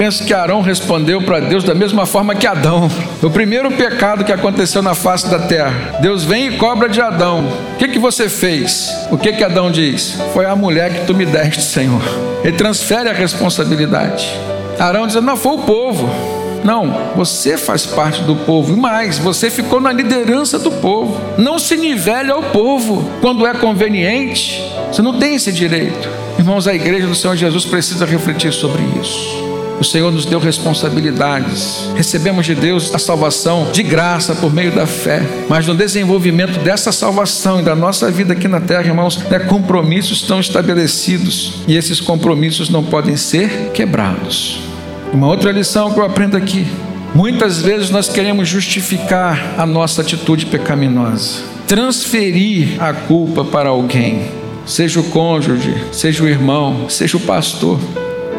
Penso 0.00 0.24
que 0.24 0.32
Arão 0.32 0.62
respondeu 0.62 1.20
para 1.20 1.40
Deus 1.40 1.62
da 1.62 1.74
mesma 1.74 2.06
forma 2.06 2.34
que 2.34 2.46
Adão. 2.46 2.90
O 3.22 3.28
primeiro 3.28 3.70
pecado 3.70 4.24
que 4.24 4.32
aconteceu 4.32 4.80
na 4.80 4.94
face 4.94 5.28
da 5.28 5.40
terra. 5.40 5.98
Deus 6.00 6.24
vem 6.24 6.46
e 6.46 6.56
cobra 6.56 6.88
de 6.88 7.02
Adão. 7.02 7.44
O 7.74 7.76
que, 7.76 7.86
que 7.86 7.98
você 7.98 8.26
fez? 8.26 8.90
O 9.10 9.18
que, 9.18 9.30
que 9.30 9.44
Adão 9.44 9.70
diz? 9.70 10.16
Foi 10.32 10.46
a 10.46 10.56
mulher 10.56 10.90
que 10.90 11.04
tu 11.04 11.14
me 11.14 11.26
deste, 11.26 11.60
Senhor. 11.60 12.00
Ele 12.42 12.56
transfere 12.56 13.10
a 13.10 13.12
responsabilidade. 13.12 14.26
Arão 14.78 15.06
diz: 15.06 15.16
Não, 15.16 15.36
foi 15.36 15.52
o 15.52 15.58
povo. 15.58 16.08
Não, 16.64 17.12
você 17.14 17.58
faz 17.58 17.84
parte 17.84 18.22
do 18.22 18.34
povo. 18.34 18.72
E 18.72 18.76
mais, 18.80 19.18
você 19.18 19.50
ficou 19.50 19.82
na 19.82 19.92
liderança 19.92 20.58
do 20.58 20.70
povo. 20.70 21.20
Não 21.36 21.58
se 21.58 21.76
nivele 21.76 22.30
ao 22.30 22.44
povo 22.44 23.06
quando 23.20 23.46
é 23.46 23.52
conveniente. 23.52 24.64
Você 24.90 25.02
não 25.02 25.18
tem 25.18 25.34
esse 25.34 25.52
direito. 25.52 26.08
Irmãos, 26.38 26.66
a 26.66 26.74
igreja 26.74 27.06
do 27.06 27.14
Senhor 27.14 27.36
Jesus 27.36 27.66
precisa 27.66 28.06
refletir 28.06 28.50
sobre 28.50 28.82
isso. 28.98 29.39
O 29.80 29.84
Senhor 29.84 30.12
nos 30.12 30.26
deu 30.26 30.38
responsabilidades. 30.38 31.90
Recebemos 31.96 32.44
de 32.44 32.54
Deus 32.54 32.94
a 32.94 32.98
salvação 32.98 33.70
de 33.72 33.82
graça 33.82 34.34
por 34.34 34.52
meio 34.52 34.70
da 34.72 34.86
fé. 34.86 35.22
Mas 35.48 35.66
no 35.66 35.74
desenvolvimento 35.74 36.58
dessa 36.60 36.92
salvação 36.92 37.60
e 37.60 37.62
da 37.62 37.74
nossa 37.74 38.10
vida 38.10 38.34
aqui 38.34 38.46
na 38.46 38.60
terra, 38.60 38.84
irmãos, 38.84 39.16
né, 39.30 39.38
compromissos 39.38 40.20
estão 40.20 40.38
estabelecidos. 40.38 41.62
E 41.66 41.78
esses 41.78 41.98
compromissos 41.98 42.68
não 42.68 42.84
podem 42.84 43.16
ser 43.16 43.70
quebrados. 43.72 44.60
Uma 45.14 45.28
outra 45.28 45.50
lição 45.50 45.90
que 45.90 45.98
eu 45.98 46.04
aprendo 46.04 46.36
aqui. 46.36 46.66
Muitas 47.14 47.62
vezes 47.62 47.88
nós 47.88 48.06
queremos 48.06 48.46
justificar 48.46 49.54
a 49.56 49.64
nossa 49.64 50.02
atitude 50.02 50.44
pecaminosa, 50.44 51.42
transferir 51.66 52.80
a 52.80 52.92
culpa 52.92 53.44
para 53.44 53.70
alguém, 53.70 54.28
seja 54.66 55.00
o 55.00 55.04
cônjuge, 55.04 55.74
seja 55.90 56.22
o 56.22 56.28
irmão, 56.28 56.88
seja 56.88 57.16
o 57.16 57.20
pastor. 57.20 57.80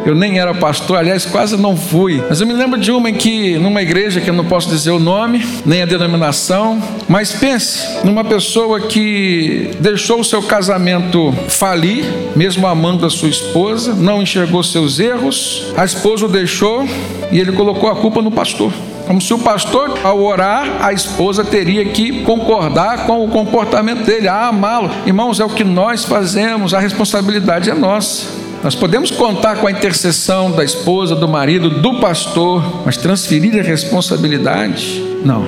Eu 0.05 0.15
nem 0.15 0.39
era 0.39 0.53
pastor, 0.53 0.97
aliás, 0.97 1.25
quase 1.25 1.55
não 1.57 1.77
fui. 1.77 2.23
Mas 2.27 2.41
eu 2.41 2.47
me 2.47 2.53
lembro 2.53 2.79
de 2.79 2.91
uma 2.91 3.09
em 3.09 3.13
que, 3.13 3.57
numa 3.57 3.81
igreja 3.81 4.19
que 4.19 4.29
eu 4.29 4.33
não 4.33 4.45
posso 4.45 4.69
dizer 4.69 4.91
o 4.91 4.99
nome, 4.99 5.45
nem 5.65 5.81
a 5.81 5.85
denominação, 5.85 6.81
mas 7.07 7.31
pense 7.31 8.03
numa 8.03 8.23
pessoa 8.23 8.81
que 8.81 9.71
deixou 9.79 10.21
o 10.21 10.23
seu 10.23 10.41
casamento 10.41 11.31
falir, 11.47 12.03
mesmo 12.35 12.65
amando 12.67 13.05
a 13.05 13.09
sua 13.09 13.29
esposa, 13.29 13.93
não 13.93 14.21
enxergou 14.21 14.63
seus 14.63 14.99
erros, 14.99 15.71
a 15.77 15.85
esposa 15.85 16.25
o 16.25 16.29
deixou 16.29 16.85
e 17.31 17.39
ele 17.39 17.51
colocou 17.51 17.89
a 17.89 17.95
culpa 17.95 18.21
no 18.21 18.31
pastor. 18.31 18.73
Como 19.05 19.19
se 19.19 19.33
o 19.33 19.39
pastor, 19.39 19.99
ao 20.03 20.23
orar, 20.23 20.77
a 20.79 20.93
esposa 20.93 21.43
teria 21.43 21.85
que 21.85 22.23
concordar 22.23 23.05
com 23.05 23.23
o 23.23 23.27
comportamento 23.27 24.05
dele, 24.05 24.27
a 24.27 24.47
amá-lo. 24.47 24.89
Irmãos, 25.05 25.39
é 25.39 25.45
o 25.45 25.49
que 25.49 25.63
nós 25.63 26.05
fazemos, 26.05 26.73
a 26.73 26.79
responsabilidade 26.79 27.69
é 27.69 27.73
nossa. 27.73 28.40
Nós 28.63 28.75
podemos 28.75 29.09
contar 29.09 29.55
com 29.57 29.65
a 29.65 29.71
intercessão 29.71 30.51
da 30.51 30.63
esposa, 30.63 31.15
do 31.15 31.27
marido, 31.27 31.69
do 31.69 31.99
pastor, 31.99 32.83
mas 32.85 32.95
transferir 32.95 33.59
a 33.59 33.63
responsabilidade? 33.63 35.03
Não. 35.25 35.45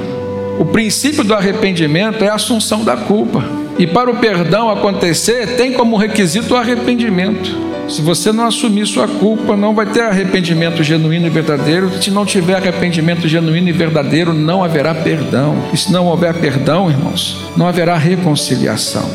O 0.60 0.65
princípio 0.65 1.23
do 1.23 1.34
arrependimento 1.34 2.23
é 2.23 2.30
a 2.30 2.36
assunção 2.36 2.84
da 2.84 2.97
culpa. 2.97 3.43
E 3.78 3.86
para 3.86 4.10
o 4.10 4.17
perdão 4.17 4.69
acontecer, 4.69 5.56
tem 5.56 5.73
como 5.73 5.95
requisito 5.95 6.56
o 6.56 6.58
arrependimento. 6.58 7.56
Se 7.88 8.02
você 8.02 8.32
não 8.32 8.45
assumir 8.45 8.88
sua 8.88 9.08
culpa, 9.08 9.56
não 9.56 9.76
vai 9.76 9.86
ter 9.86 10.02
arrependimento 10.02 10.82
genuíno 10.82 11.28
e 11.28 11.30
verdadeiro. 11.30 11.91
Se 12.02 12.10
não 12.10 12.26
tiver 12.26 12.56
arrependimento 12.56 13.28
genuíno 13.28 13.69
e 13.69 13.73
verdadeiro, 13.73 14.34
não 14.34 14.63
haverá 14.63 14.95
perdão. 14.95 15.56
E 15.71 15.78
se 15.78 15.91
não 15.91 16.08
houver 16.08 16.34
perdão, 16.34 16.89
irmãos, 16.89 17.38
não 17.56 17.67
haverá 17.67 17.95
reconciliação. 17.95 19.08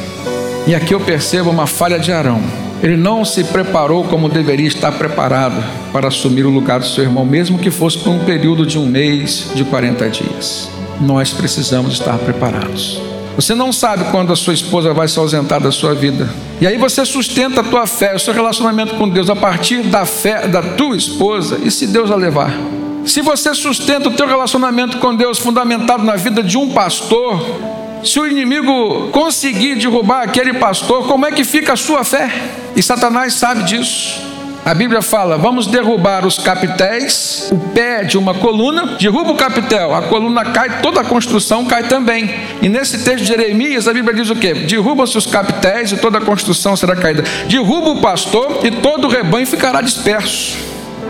E 0.67 0.75
aqui 0.75 0.95
eu 0.95 1.01
percebo 1.01 1.51
uma 1.51 1.67
falha 1.67 1.99
de 1.99 2.13
Arão. 2.13 2.68
Ele 2.83 2.97
não 2.97 3.25
se 3.25 3.43
preparou 3.45 4.05
como 4.05 4.29
deveria 4.29 4.69
estar 4.69 4.93
preparado 4.93 5.63
para 5.93 6.09
assumir 6.09 6.47
o 6.47 6.51
lugar 6.51 6.79
do 6.79 6.87
seu 6.87 7.05
irmão, 7.05 7.25
mesmo 7.25 7.59
que 7.59 7.71
fosse 7.71 7.99
por 7.99 8.11
um 8.11 8.21
período 8.21 8.65
de 8.65 8.79
um 8.79 8.87
mês, 8.87 9.51
de 9.55 9.65
40 9.65 10.09
dias. 10.09 10.71
Nós 11.01 11.33
precisamos 11.33 11.95
estar 11.95 12.17
preparados. 12.19 13.01
Você 13.35 13.55
não 13.55 13.73
sabe 13.73 14.05
quando 14.11 14.33
a 14.33 14.37
sua 14.37 14.53
esposa 14.53 14.93
vai 14.93 15.07
se 15.07 15.19
ausentar 15.19 15.61
da 15.61 15.71
sua 15.71 15.95
vida. 15.95 16.29
E 16.61 16.67
aí 16.67 16.77
você 16.77 17.05
sustenta 17.05 17.61
a 17.61 17.65
tua 17.65 17.87
fé, 17.87 18.15
o 18.15 18.19
seu 18.19 18.35
relacionamento 18.35 18.97
com 18.97 19.09
Deus 19.09 19.31
a 19.31 19.37
partir 19.37 19.83
da 19.83 20.05
fé 20.05 20.49
da 20.49 20.61
tua 20.61 20.97
esposa. 20.97 21.59
E 21.63 21.71
se 21.71 21.87
Deus 21.87 22.11
a 22.11 22.17
levar? 22.17 22.53
Se 23.05 23.23
você 23.23 23.55
sustenta 23.55 24.09
o 24.09 24.13
teu 24.13 24.27
relacionamento 24.27 24.99
com 24.99 25.15
Deus 25.15 25.39
fundamentado 25.39 26.03
na 26.03 26.17
vida 26.17 26.43
de 26.43 26.59
um 26.59 26.71
pastor, 26.71 27.78
se 28.03 28.21
o 28.21 28.27
inimigo 28.27 29.09
conseguir 29.11 29.77
derrubar 29.77 30.23
aquele 30.23 30.55
pastor, 30.55 31.07
como 31.07 31.27
é 31.27 31.33
que 31.33 31.45
fica 31.45 31.73
a 31.73 31.77
sua 31.77 32.05
fé? 32.05 32.31
E 32.77 32.83
Satanás 32.83 33.35
sabe 33.35 33.65
disso. 33.65 34.29
A 34.65 34.75
Bíblia 34.75 35.01
fala: 35.01 35.39
vamos 35.39 35.67
derrubar 35.67 36.27
os 36.27 36.39
capitéis, 36.39 37.49
o 37.51 37.59
pé 37.71 38.05
de 38.05 38.19
uma 38.19 38.35
coluna, 38.35 38.97
derruba 38.99 39.31
o 39.33 39.35
capitel, 39.35 39.95
a 39.95 40.03
coluna 40.03 40.45
cai, 40.45 40.83
toda 40.83 41.01
a 41.01 41.05
construção 41.05 41.65
cai 41.65 41.85
também. 41.85 42.31
E 42.61 42.69
nesse 42.69 43.03
texto 43.03 43.21
de 43.21 43.29
Jeremias, 43.29 43.89
a 43.89 43.95
Bíblia 43.95 44.15
diz 44.15 44.29
o 44.29 44.37
quê? 44.37 44.53
Derruba-se 44.53 45.17
os 45.17 45.27
capitéis 45.27 45.93
e 45.93 45.97
toda 45.97 46.19
a 46.19 46.21
construção 46.21 46.77
será 46.77 46.95
caída. 46.95 47.25
Derruba 47.49 47.91
o 47.91 48.01
pastor 48.01 48.61
e 48.63 48.71
todo 48.71 49.07
o 49.07 49.11
rebanho 49.11 49.47
ficará 49.47 49.81
disperso. 49.81 50.59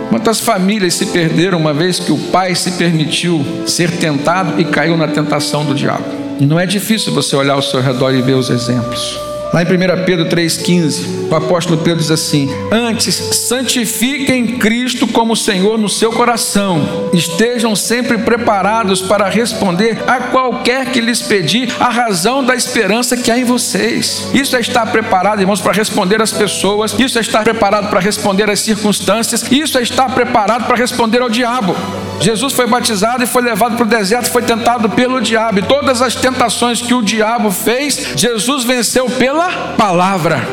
Quantas 0.08 0.40
famílias 0.40 0.94
se 0.94 1.06
perderam 1.06 1.58
uma 1.58 1.74
vez 1.74 1.98
que 1.98 2.12
o 2.12 2.18
pai 2.30 2.54
se 2.54 2.72
permitiu 2.72 3.44
ser 3.66 3.90
tentado 3.98 4.60
e 4.60 4.64
caiu 4.64 4.96
na 4.96 5.08
tentação 5.08 5.64
do 5.64 5.74
diabo? 5.74 6.27
E 6.40 6.46
não 6.46 6.58
é 6.58 6.66
difícil 6.66 7.12
você 7.12 7.34
olhar 7.34 7.54
ao 7.54 7.62
seu 7.62 7.80
redor 7.80 8.12
e 8.12 8.22
ver 8.22 8.34
os 8.34 8.48
exemplos. 8.50 9.27
Lá 9.52 9.62
em 9.62 9.64
1 9.64 10.04
Pedro 10.04 10.26
3,15, 10.26 11.30
o 11.30 11.34
apóstolo 11.34 11.78
Pedro 11.78 12.00
diz 12.00 12.10
assim: 12.10 12.50
Antes, 12.70 13.14
santifiquem 13.14 14.58
Cristo 14.58 15.06
como 15.06 15.34
Senhor 15.34 15.78
no 15.78 15.88
seu 15.88 16.12
coração, 16.12 17.08
estejam 17.14 17.74
sempre 17.74 18.18
preparados 18.18 19.00
para 19.00 19.26
responder 19.26 20.02
a 20.06 20.20
qualquer 20.20 20.92
que 20.92 21.00
lhes 21.00 21.22
pedir 21.22 21.74
a 21.80 21.88
razão 21.88 22.44
da 22.44 22.54
esperança 22.54 23.16
que 23.16 23.30
há 23.30 23.38
em 23.38 23.44
vocês. 23.44 24.28
Isso 24.34 24.54
é 24.54 24.60
estar 24.60 24.84
preparado, 24.86 25.40
irmãos, 25.40 25.62
para 25.62 25.72
responder 25.72 26.20
às 26.20 26.30
pessoas, 26.30 26.94
isso 26.98 27.16
é 27.16 27.22
estar 27.22 27.42
preparado 27.42 27.88
para 27.88 28.00
responder 28.00 28.50
às 28.50 28.60
circunstâncias, 28.60 29.50
isso 29.50 29.78
é 29.78 29.82
estar 29.82 30.14
preparado 30.14 30.66
para 30.66 30.76
responder 30.76 31.22
ao 31.22 31.30
diabo. 31.30 31.74
Jesus 32.20 32.52
foi 32.52 32.66
batizado 32.66 33.22
e 33.22 33.26
foi 33.26 33.42
levado 33.42 33.76
para 33.76 33.86
o 33.86 33.88
deserto, 33.88 34.30
foi 34.30 34.42
tentado 34.42 34.90
pelo 34.90 35.20
diabo, 35.20 35.60
e 35.60 35.62
todas 35.62 36.02
as 36.02 36.14
tentações 36.14 36.82
que 36.82 36.92
o 36.92 37.00
diabo 37.00 37.50
fez, 37.50 38.12
Jesus 38.16 38.64
venceu 38.64 39.06
pela 39.06 39.37
pela 39.38 39.50
palavra. 39.76 40.44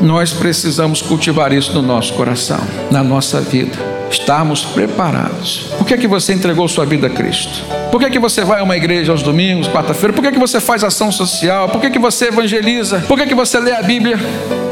Nós 0.00 0.32
precisamos 0.32 1.00
cultivar 1.00 1.52
isso 1.52 1.72
no 1.72 1.80
nosso 1.80 2.12
coração, 2.14 2.58
na 2.90 3.02
nossa 3.02 3.40
vida. 3.40 3.78
Estarmos 4.10 4.64
preparados. 4.64 5.68
Por 5.78 5.86
que, 5.86 5.94
é 5.94 5.96
que 5.96 6.08
você 6.08 6.32
entregou 6.32 6.66
sua 6.68 6.84
vida 6.84 7.06
a 7.06 7.10
Cristo? 7.10 7.64
Por 7.90 8.00
que, 8.00 8.06
é 8.06 8.10
que 8.10 8.18
você 8.18 8.44
vai 8.44 8.60
a 8.60 8.62
uma 8.64 8.76
igreja 8.76 9.12
aos 9.12 9.22
domingos, 9.22 9.68
quarta-feira? 9.68 10.12
Por 10.12 10.22
que, 10.22 10.28
é 10.28 10.32
que 10.32 10.38
você 10.38 10.60
faz 10.60 10.82
ação 10.82 11.10
social? 11.10 11.68
Por 11.68 11.80
que, 11.80 11.90
que 11.90 11.98
você 11.98 12.26
evangeliza? 12.26 13.00
Por 13.06 13.16
que, 13.16 13.26
que 13.26 13.34
você 13.34 13.58
lê 13.58 13.72
a 13.72 13.82
Bíblia? 13.82 14.18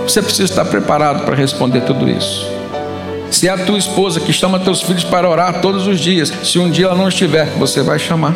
Você 0.06 0.20
precisa 0.20 0.44
estar 0.44 0.64
preparado 0.64 1.24
para 1.24 1.34
responder 1.34 1.82
tudo 1.82 2.08
isso. 2.08 2.46
Se 3.30 3.48
é 3.48 3.52
a 3.52 3.58
tua 3.58 3.78
esposa 3.78 4.20
que 4.20 4.32
chama 4.32 4.60
teus 4.60 4.82
filhos 4.82 5.04
para 5.04 5.28
orar 5.28 5.60
todos 5.60 5.86
os 5.86 6.00
dias, 6.00 6.32
se 6.42 6.58
um 6.58 6.70
dia 6.70 6.86
ela 6.86 6.94
não 6.94 7.08
estiver, 7.08 7.46
você 7.56 7.82
vai 7.82 7.98
chamar 7.98 8.34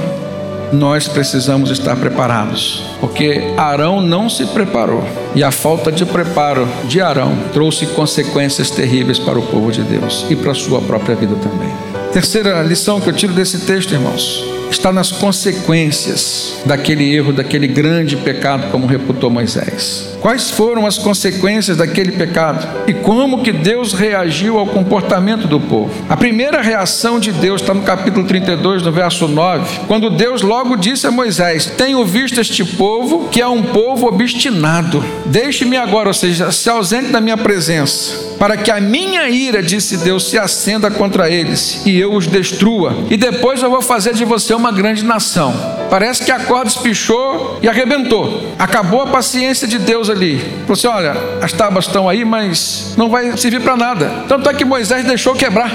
nós 0.72 1.08
precisamos 1.08 1.70
estar 1.70 1.96
preparados, 1.96 2.82
porque 3.00 3.52
Arão 3.56 4.00
não 4.00 4.28
se 4.28 4.44
preparou 4.46 5.02
e 5.34 5.42
a 5.42 5.50
falta 5.50 5.90
de 5.90 6.04
preparo 6.04 6.68
de 6.84 7.00
Arão 7.00 7.36
trouxe 7.52 7.86
consequências 7.86 8.70
terríveis 8.70 9.18
para 9.18 9.38
o 9.38 9.42
povo 9.42 9.70
de 9.70 9.82
Deus 9.82 10.26
e 10.28 10.36
para 10.36 10.52
a 10.52 10.54
sua 10.54 10.80
própria 10.80 11.16
vida 11.16 11.34
também. 11.36 11.72
Terceira 12.12 12.62
lição 12.62 13.00
que 13.00 13.08
eu 13.08 13.12
tiro 13.12 13.32
desse 13.32 13.60
texto, 13.60 13.92
irmãos, 13.92 14.44
está 14.70 14.92
nas 14.92 15.10
consequências 15.10 16.56
daquele 16.64 17.14
erro, 17.14 17.32
daquele 17.32 17.66
grande 17.66 18.16
pecado, 18.16 18.70
como 18.70 18.86
reputou 18.86 19.30
Moisés. 19.30 20.17
Quais 20.20 20.50
foram 20.50 20.86
as 20.86 20.98
consequências 20.98 21.76
daquele 21.76 22.12
pecado 22.12 22.66
e 22.88 22.94
como 22.94 23.42
que 23.42 23.52
Deus 23.52 23.92
reagiu 23.92 24.58
ao 24.58 24.66
comportamento 24.66 25.46
do 25.46 25.60
povo? 25.60 25.92
A 26.08 26.16
primeira 26.16 26.60
reação 26.60 27.20
de 27.20 27.30
Deus 27.30 27.60
está 27.60 27.72
no 27.72 27.82
capítulo 27.82 28.26
32, 28.26 28.82
no 28.82 28.90
verso 28.90 29.28
9, 29.28 29.80
quando 29.86 30.10
Deus 30.10 30.42
logo 30.42 30.76
disse 30.76 31.06
a 31.06 31.10
Moisés: 31.10 31.66
Tenho 31.66 32.04
visto 32.04 32.40
este 32.40 32.64
povo, 32.64 33.28
que 33.28 33.40
é 33.40 33.46
um 33.46 33.62
povo 33.62 34.06
obstinado. 34.06 35.04
Deixe-me 35.26 35.76
agora, 35.76 36.08
ou 36.08 36.14
seja, 36.14 36.50
se 36.50 36.68
ausente 36.68 37.12
da 37.12 37.20
minha 37.20 37.36
presença, 37.36 38.36
para 38.38 38.56
que 38.56 38.70
a 38.70 38.80
minha 38.80 39.28
ira, 39.28 39.62
disse 39.62 39.96
Deus, 39.98 40.28
se 40.30 40.38
acenda 40.38 40.90
contra 40.90 41.30
eles 41.30 41.82
e 41.86 41.98
eu 41.98 42.12
os 42.12 42.26
destrua. 42.26 42.96
E 43.10 43.16
depois 43.16 43.62
eu 43.62 43.70
vou 43.70 43.82
fazer 43.82 44.14
de 44.14 44.24
você 44.24 44.52
uma 44.54 44.72
grande 44.72 45.04
nação. 45.04 45.54
Parece 45.90 46.24
que 46.24 46.30
a 46.30 46.40
corda 46.40 46.68
espichou 46.68 47.58
e 47.62 47.68
arrebentou. 47.68 48.52
Acabou 48.58 49.02
a 49.02 49.06
paciência 49.06 49.66
de 49.66 49.78
Deus 49.78 50.07
ali. 50.08 50.38
Falou 50.38 50.72
assim: 50.72 50.86
olha, 50.86 51.16
as 51.42 51.52
tábuas 51.52 51.86
estão 51.86 52.08
aí, 52.08 52.24
mas 52.24 52.94
não 52.96 53.08
vai 53.08 53.36
servir 53.36 53.60
para 53.60 53.76
nada. 53.76 54.24
Tanto 54.28 54.48
é 54.48 54.54
que 54.54 54.64
Moisés 54.64 55.04
deixou 55.04 55.34
quebrar 55.34 55.70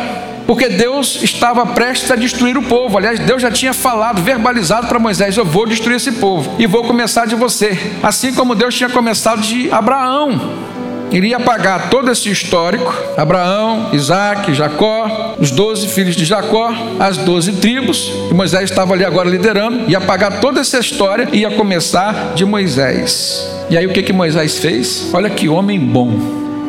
porque 0.45 0.67
Deus 0.67 1.23
estava 1.23 1.65
prestes 1.65 2.11
a 2.11 2.15
destruir 2.15 2.57
o 2.57 2.63
povo. 2.63 2.97
Aliás, 2.97 3.19
Deus 3.19 3.41
já 3.41 3.49
tinha 3.49 3.73
falado, 3.73 4.21
verbalizado 4.21 4.87
para 4.87 4.99
Moisés: 4.99 5.37
Eu 5.37 5.45
vou 5.45 5.65
destruir 5.65 5.95
esse 5.95 6.13
povo 6.13 6.55
e 6.59 6.67
vou 6.67 6.83
começar 6.83 7.25
de 7.25 7.35
você, 7.35 7.77
assim 8.01 8.33
como 8.33 8.55
Deus 8.55 8.75
tinha 8.75 8.89
começado 8.89 9.41
de 9.41 9.71
Abraão 9.71 10.73
iria 11.13 11.37
apagar 11.37 11.89
todo 11.89 12.11
esse 12.11 12.29
histórico: 12.29 12.93
Abraão, 13.15 13.89
Isaac, 13.93 14.53
Jacó, 14.53 15.35
os 15.39 15.51
doze 15.51 15.87
filhos 15.87 16.15
de 16.15 16.25
Jacó, 16.25 16.73
as 16.99 17.17
doze 17.17 17.53
tribos, 17.53 18.11
que 18.27 18.33
Moisés 18.33 18.69
estava 18.69 18.93
ali 18.93 19.05
agora 19.05 19.29
liderando, 19.29 19.89
ia 19.89 19.99
apagar 19.99 20.41
toda 20.41 20.59
essa 20.59 20.79
história 20.79 21.29
e 21.31 21.39
ia 21.39 21.51
começar 21.51 22.33
de 22.33 22.43
Moisés. 22.43 23.47
E 23.73 23.77
aí 23.77 23.87
o 23.87 23.89
que, 23.89 24.03
que 24.03 24.13
Moisés 24.13 24.59
fez? 24.59 25.09
Olha 25.11 25.31
que 25.31 25.49
homem 25.49 25.79
bom. 25.79 26.11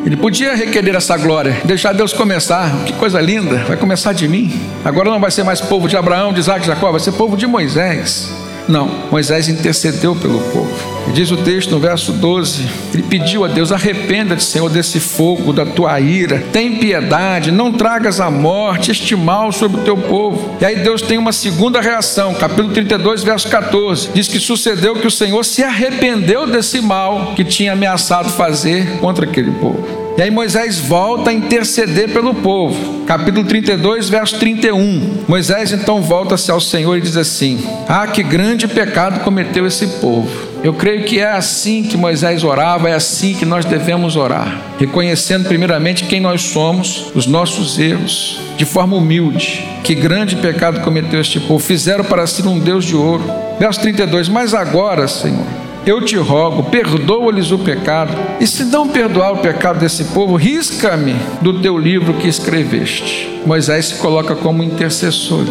Ele 0.07 0.17
podia 0.17 0.55
requerer 0.55 0.95
essa 0.95 1.15
glória, 1.15 1.55
deixar 1.63 1.93
Deus 1.93 2.11
começar. 2.11 2.83
Que 2.83 2.93
coisa 2.93 3.21
linda, 3.21 3.57
vai 3.57 3.77
começar 3.77 4.11
de 4.11 4.27
mim. 4.27 4.51
Agora 4.83 5.11
não 5.11 5.19
vai 5.19 5.29
ser 5.29 5.43
mais 5.43 5.61
povo 5.61 5.87
de 5.87 5.95
Abraão, 5.95 6.33
de 6.33 6.39
Isaac, 6.39 6.61
de 6.61 6.65
Jacó, 6.65 6.89
vai 6.89 6.99
ser 6.99 7.11
povo 7.11 7.37
de 7.37 7.45
Moisés. 7.45 8.33
Não, 8.67 8.87
Moisés 9.11 9.47
intercedeu 9.47 10.15
pelo 10.15 10.39
povo. 10.51 10.94
E 11.07 11.11
diz 11.11 11.31
o 11.31 11.37
texto 11.37 11.71
no 11.71 11.79
verso 11.79 12.11
12: 12.11 12.63
ele 12.93 13.03
pediu 13.03 13.45
a 13.45 13.47
Deus: 13.47 13.71
arrependa-te, 13.71 14.43
Senhor, 14.43 14.69
desse 14.69 14.99
fogo 14.99 15.53
da 15.53 15.65
tua 15.65 15.99
ira, 15.99 16.43
tem 16.51 16.75
piedade, 16.75 17.51
não 17.51 17.71
tragas 17.71 18.19
a 18.19 18.29
morte, 18.29 18.91
este 18.91 19.15
mal 19.15 19.51
sobre 19.51 19.81
o 19.81 19.83
teu 19.83 19.97
povo. 19.97 20.57
E 20.59 20.65
aí 20.65 20.77
Deus 20.77 21.01
tem 21.01 21.17
uma 21.17 21.31
segunda 21.31 21.81
reação, 21.81 22.33
capítulo 22.33 22.69
32, 22.69 23.23
verso 23.23 23.47
14: 23.49 24.09
diz 24.13 24.27
que 24.27 24.39
sucedeu 24.39 24.95
que 24.95 25.07
o 25.07 25.11
Senhor 25.11 25.43
se 25.43 25.63
arrependeu 25.63 26.47
desse 26.47 26.81
mal 26.81 27.33
que 27.35 27.43
tinha 27.43 27.73
ameaçado 27.73 28.29
fazer 28.29 28.99
contra 28.99 29.25
aquele 29.25 29.51
povo. 29.51 30.05
E 30.17 30.21
aí 30.21 30.31
Moisés 30.31 30.79
volta 30.79 31.29
a 31.29 31.33
interceder 31.33 32.09
pelo 32.09 32.33
povo. 32.33 33.03
Capítulo 33.05 33.45
32, 33.45 34.07
verso 34.07 34.39
31. 34.39 35.25
Moisés 35.27 35.73
então 35.73 36.01
volta-se 36.01 36.49
ao 36.49 36.61
Senhor 36.61 36.97
e 36.97 37.01
diz 37.01 37.17
assim: 37.17 37.61
Ah, 37.87 38.07
que 38.07 38.23
grande 38.23 38.65
pecado 38.65 39.19
cometeu 39.19 39.67
esse 39.67 39.85
povo. 39.99 40.29
Eu 40.65 40.73
creio 40.73 41.03
que 41.03 41.19
é 41.19 41.29
assim 41.29 41.83
que 41.83 41.95
Moisés 41.95 42.43
orava, 42.43 42.89
é 42.89 42.93
assim 42.95 43.35
que 43.35 43.45
nós 43.45 43.65
devemos 43.65 44.15
orar, 44.15 44.59
reconhecendo 44.79 45.47
primeiramente 45.47 46.05
quem 46.05 46.19
nós 46.19 46.41
somos, 46.41 47.11
os 47.13 47.27
nossos 47.27 47.77
erros, 47.77 48.39
de 48.57 48.65
forma 48.65 48.97
humilde. 48.97 49.63
Que 49.83 49.93
grande 49.93 50.35
pecado 50.35 50.81
cometeu 50.81 51.21
este 51.21 51.39
povo. 51.39 51.59
Fizeram 51.59 52.03
para 52.03 52.25
si 52.25 52.41
um 52.41 52.57
Deus 52.57 52.83
de 52.83 52.95
ouro. 52.95 53.23
Verso 53.59 53.79
32: 53.81 54.27
Mas 54.27 54.55
agora, 54.55 55.07
Senhor, 55.07 55.45
eu 55.85 56.03
te 56.03 56.15
rogo, 56.15 56.63
perdoa-lhes 56.63 57.51
o 57.51 57.59
pecado, 57.59 58.17
e 58.39 58.47
se 58.47 58.63
não 58.63 58.89
perdoar 58.89 59.33
o 59.33 59.37
pecado 59.37 59.77
desse 59.77 60.05
povo, 60.05 60.35
risca-me 60.35 61.15
do 61.43 61.61
teu 61.61 61.77
livro 61.77 62.15
que 62.15 62.27
escreveste. 62.27 63.39
Moisés 63.45 63.85
se 63.85 63.95
coloca 63.97 64.35
como 64.35 64.63
intercessor. 64.63 65.45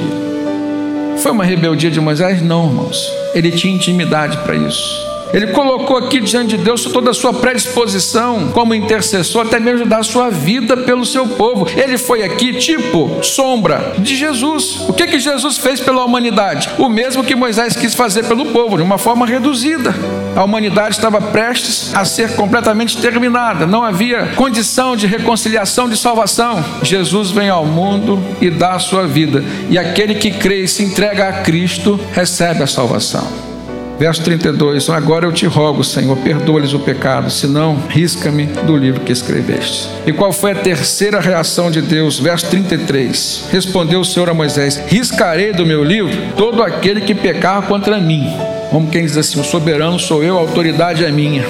Foi 1.24 1.32
uma 1.32 1.42
rebeldia 1.42 1.90
de 1.90 1.98
Moisés? 2.02 2.42
Não, 2.42 2.66
irmãos. 2.66 3.10
Ele 3.34 3.50
tinha 3.50 3.74
intimidade 3.74 4.36
para 4.44 4.54
isso. 4.56 5.13
Ele 5.34 5.48
colocou 5.48 5.96
aqui 5.96 6.20
diante 6.20 6.56
de 6.56 6.62
Deus 6.62 6.84
toda 6.84 7.10
a 7.10 7.14
sua 7.14 7.34
predisposição 7.34 8.52
como 8.52 8.72
intercessor, 8.72 9.42
até 9.42 9.58
mesmo 9.58 9.84
dar 9.84 9.98
a 9.98 10.04
sua 10.04 10.30
vida 10.30 10.76
pelo 10.76 11.04
seu 11.04 11.26
povo. 11.26 11.66
Ele 11.76 11.98
foi 11.98 12.22
aqui 12.22 12.54
tipo 12.54 13.18
sombra 13.20 13.94
de 13.98 14.14
Jesus. 14.14 14.84
O 14.88 14.92
que 14.92 15.08
que 15.08 15.18
Jesus 15.18 15.58
fez 15.58 15.80
pela 15.80 16.04
humanidade? 16.04 16.70
O 16.78 16.88
mesmo 16.88 17.24
que 17.24 17.34
Moisés 17.34 17.74
quis 17.74 17.94
fazer 17.94 18.24
pelo 18.24 18.46
povo, 18.46 18.76
de 18.76 18.82
uma 18.82 18.96
forma 18.96 19.26
reduzida. 19.26 19.92
A 20.36 20.44
humanidade 20.44 20.94
estava 20.94 21.20
prestes 21.20 21.92
a 21.94 22.04
ser 22.04 22.34
completamente 22.36 22.96
terminada, 22.98 23.66
não 23.66 23.84
havia 23.84 24.32
condição 24.36 24.96
de 24.96 25.06
reconciliação, 25.06 25.88
de 25.88 25.96
salvação. 25.96 26.64
Jesus 26.82 27.32
vem 27.32 27.48
ao 27.48 27.66
mundo 27.66 28.22
e 28.40 28.50
dá 28.50 28.74
a 28.74 28.78
sua 28.78 29.06
vida, 29.06 29.44
e 29.68 29.76
aquele 29.76 30.14
que 30.14 30.30
crê 30.30 30.62
e 30.62 30.68
se 30.68 30.82
entrega 30.82 31.28
a 31.28 31.32
Cristo 31.42 31.98
recebe 32.12 32.62
a 32.62 32.66
salvação. 32.66 33.53
Verso 33.98 34.22
32: 34.22 34.90
Agora 34.90 35.26
eu 35.26 35.32
te 35.32 35.46
rogo, 35.46 35.84
Senhor, 35.84 36.16
perdoa-lhes 36.18 36.72
o 36.72 36.78
pecado, 36.78 37.30
senão 37.30 37.78
risca-me 37.88 38.46
do 38.46 38.76
livro 38.76 39.00
que 39.00 39.12
escreveste. 39.12 39.88
E 40.06 40.12
qual 40.12 40.32
foi 40.32 40.52
a 40.52 40.56
terceira 40.56 41.20
reação 41.20 41.70
de 41.70 41.80
Deus? 41.80 42.18
Verso 42.18 42.46
33: 42.46 43.48
Respondeu 43.50 44.00
o 44.00 44.04
Senhor 44.04 44.28
a 44.28 44.34
Moisés: 44.34 44.82
Riscarei 44.88 45.52
do 45.52 45.64
meu 45.64 45.84
livro 45.84 46.12
todo 46.36 46.62
aquele 46.62 47.02
que 47.02 47.14
pecar 47.14 47.62
contra 47.62 47.98
mim. 47.98 48.26
Como 48.70 48.90
quem 48.90 49.04
diz 49.04 49.16
assim: 49.16 49.40
O 49.40 49.44
soberano 49.44 49.98
sou 49.98 50.22
eu, 50.22 50.36
a 50.36 50.40
autoridade 50.40 51.04
é 51.04 51.10
minha. 51.10 51.44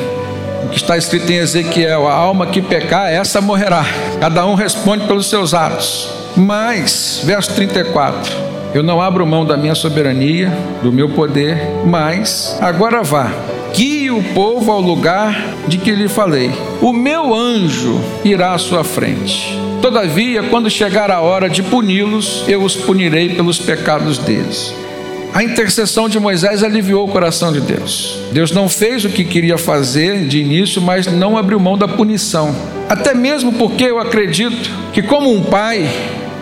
O 0.65 0.69
que 0.69 0.77
está 0.77 0.97
escrito 0.97 1.31
em 1.31 1.37
Ezequiel: 1.37 2.07
A 2.07 2.13
alma 2.13 2.47
que 2.47 2.61
pecar, 2.61 3.11
essa 3.11 3.41
morrerá. 3.41 3.85
Cada 4.21 4.47
um 4.47 4.55
responde 4.55 5.07
pelos 5.07 5.31
seus 5.31 5.55
atos. 5.55 6.11
Mas, 6.37 7.23
verso 7.25 7.55
34, 7.55 8.54
eu 8.75 8.83
não 8.83 9.01
abro 9.01 9.25
mão 9.25 9.47
da 9.47 9.57
minha 9.57 9.75
soberania, 9.75 10.53
do 10.83 10.93
meu 10.93 11.09
poder, 11.09 11.57
mas 11.87 12.59
agora 12.61 13.05
vá, 13.05 13.33
guie 13.73 14.11
o 14.11 14.21
povo 14.35 14.73
ao 14.73 14.81
lugar 14.81 15.55
de 15.69 15.79
que 15.79 15.93
lhe 15.93 16.09
falei. 16.09 16.51
O 16.83 16.93
meu 16.93 17.33
anjo 17.33 18.01
irá 18.25 18.53
à 18.53 18.59
sua 18.59 18.83
frente. 18.83 19.57
Todavia, 19.81 20.43
quando 20.43 20.69
chegar 20.69 21.09
a 21.11 21.21
hora 21.21 21.49
de 21.49 21.63
puni-los, 21.63 22.45
eu 22.49 22.63
os 22.63 22.75
punirei 22.75 23.29
pelos 23.29 23.61
pecados 23.61 24.19
deles. 24.19 24.75
A 25.33 25.45
intercessão 25.45 26.09
de 26.09 26.19
Moisés 26.19 26.63
aliviou 26.63 27.05
o 27.05 27.11
coração 27.11 27.53
de 27.53 27.61
Deus. 27.61 28.19
Deus 28.33 28.51
não 28.51 28.69
fez 28.69 29.05
o 29.05 29.09
que 29.09 29.25
queria 29.25 29.59
fazer 29.59 30.27
de 30.27 30.41
início, 30.41 30.81
mas 30.81 31.07
não 31.07 31.37
abriu 31.37 31.61
mão 31.61 31.77
da 31.77 31.87
punição. 31.87 32.55
Até 32.89 33.15
mesmo 33.15 33.53
porque 33.53 33.85
eu 33.85 33.99
acredito 33.99 34.71
que, 34.93 35.03
como 35.03 35.33
um 35.33 35.43
pai, 35.43 35.89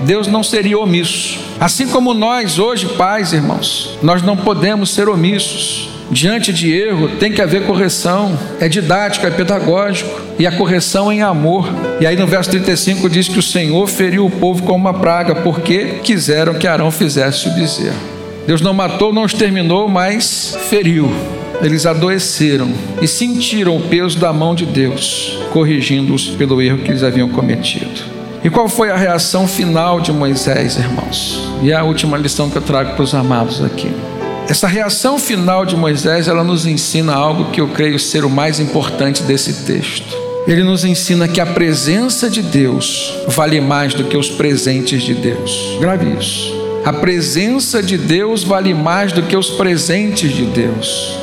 Deus 0.04 0.26
não 0.26 0.42
seria 0.42 0.78
omisso. 0.78 1.41
Assim 1.62 1.86
como 1.86 2.12
nós, 2.12 2.58
hoje, 2.58 2.88
pais, 2.88 3.32
irmãos, 3.32 3.96
nós 4.02 4.20
não 4.20 4.36
podemos 4.36 4.90
ser 4.90 5.08
omissos. 5.08 5.90
Diante 6.10 6.52
de 6.52 6.72
erro 6.72 7.10
tem 7.20 7.30
que 7.30 7.40
haver 7.40 7.66
correção, 7.66 8.36
é 8.58 8.68
didático, 8.68 9.28
é 9.28 9.30
pedagógico, 9.30 10.10
e 10.40 10.44
a 10.44 10.50
correção 10.50 11.08
é 11.08 11.14
em 11.14 11.22
amor. 11.22 11.72
E 12.00 12.06
aí 12.06 12.16
no 12.16 12.26
verso 12.26 12.50
35 12.50 13.08
diz 13.08 13.28
que 13.28 13.38
o 13.38 13.42
Senhor 13.42 13.86
feriu 13.86 14.26
o 14.26 14.30
povo 14.30 14.64
com 14.64 14.74
uma 14.74 14.92
praga, 14.92 15.36
porque 15.36 16.00
quiseram 16.02 16.54
que 16.54 16.66
Arão 16.66 16.90
fizesse 16.90 17.46
o 17.46 17.52
bezerro. 17.52 17.94
Deus 18.44 18.60
não 18.60 18.74
matou, 18.74 19.12
não 19.12 19.24
exterminou, 19.24 19.88
mas 19.88 20.58
feriu. 20.68 21.12
Eles 21.62 21.86
adoeceram 21.86 22.72
e 23.00 23.06
sentiram 23.06 23.76
o 23.76 23.82
peso 23.82 24.18
da 24.18 24.32
mão 24.32 24.52
de 24.52 24.66
Deus, 24.66 25.38
corrigindo-os 25.52 26.26
pelo 26.30 26.60
erro 26.60 26.78
que 26.78 26.90
eles 26.90 27.04
haviam 27.04 27.28
cometido. 27.28 28.21
E 28.44 28.50
qual 28.50 28.68
foi 28.68 28.90
a 28.90 28.96
reação 28.96 29.46
final 29.46 30.00
de 30.00 30.12
Moisés, 30.12 30.76
irmãos? 30.76 31.40
E 31.62 31.72
a 31.72 31.84
última 31.84 32.18
lição 32.18 32.50
que 32.50 32.58
eu 32.58 32.62
trago 32.62 32.94
para 32.94 33.02
os 33.02 33.14
amados 33.14 33.62
aqui. 33.62 33.90
Essa 34.48 34.66
reação 34.66 35.16
final 35.16 35.64
de 35.64 35.76
Moisés, 35.76 36.26
ela 36.26 36.42
nos 36.42 36.66
ensina 36.66 37.14
algo 37.14 37.52
que 37.52 37.60
eu 37.60 37.68
creio 37.68 37.98
ser 38.00 38.24
o 38.24 38.30
mais 38.30 38.58
importante 38.58 39.22
desse 39.22 39.64
texto. 39.64 40.16
Ele 40.46 40.64
nos 40.64 40.84
ensina 40.84 41.28
que 41.28 41.40
a 41.40 41.46
presença 41.46 42.28
de 42.28 42.42
Deus 42.42 43.14
vale 43.28 43.60
mais 43.60 43.94
do 43.94 44.02
que 44.04 44.16
os 44.16 44.28
presentes 44.28 45.04
de 45.04 45.14
Deus. 45.14 45.76
Grave 45.78 46.18
isso. 46.18 46.52
A 46.84 46.92
presença 46.92 47.80
de 47.80 47.96
Deus 47.96 48.42
vale 48.42 48.74
mais 48.74 49.12
do 49.12 49.22
que 49.22 49.36
os 49.36 49.50
presentes 49.50 50.32
de 50.32 50.46
Deus. 50.46 51.16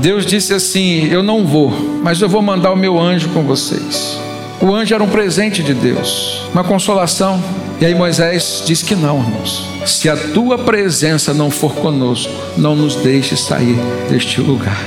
Deus 0.00 0.26
disse 0.26 0.52
assim: 0.52 1.06
Eu 1.12 1.22
não 1.22 1.46
vou, 1.46 1.70
mas 2.02 2.20
eu 2.20 2.28
vou 2.28 2.42
mandar 2.42 2.72
o 2.72 2.76
meu 2.76 3.00
anjo 3.00 3.28
com 3.28 3.44
vocês. 3.44 4.25
O 4.60 4.74
anjo 4.74 4.94
era 4.94 5.04
um 5.04 5.08
presente 5.08 5.62
de 5.62 5.74
Deus, 5.74 6.48
uma 6.52 6.64
consolação. 6.64 7.42
E 7.80 7.84
aí 7.84 7.94
Moisés 7.94 8.62
disse 8.66 8.84
que 8.84 8.94
não, 8.94 9.20
irmãos. 9.20 9.68
Se 9.84 10.08
a 10.08 10.16
tua 10.16 10.56
presença 10.56 11.34
não 11.34 11.50
for 11.50 11.74
conosco, 11.74 12.32
não 12.56 12.74
nos 12.74 12.96
deixe 12.96 13.36
sair 13.36 13.76
deste 14.08 14.40
lugar. 14.40 14.80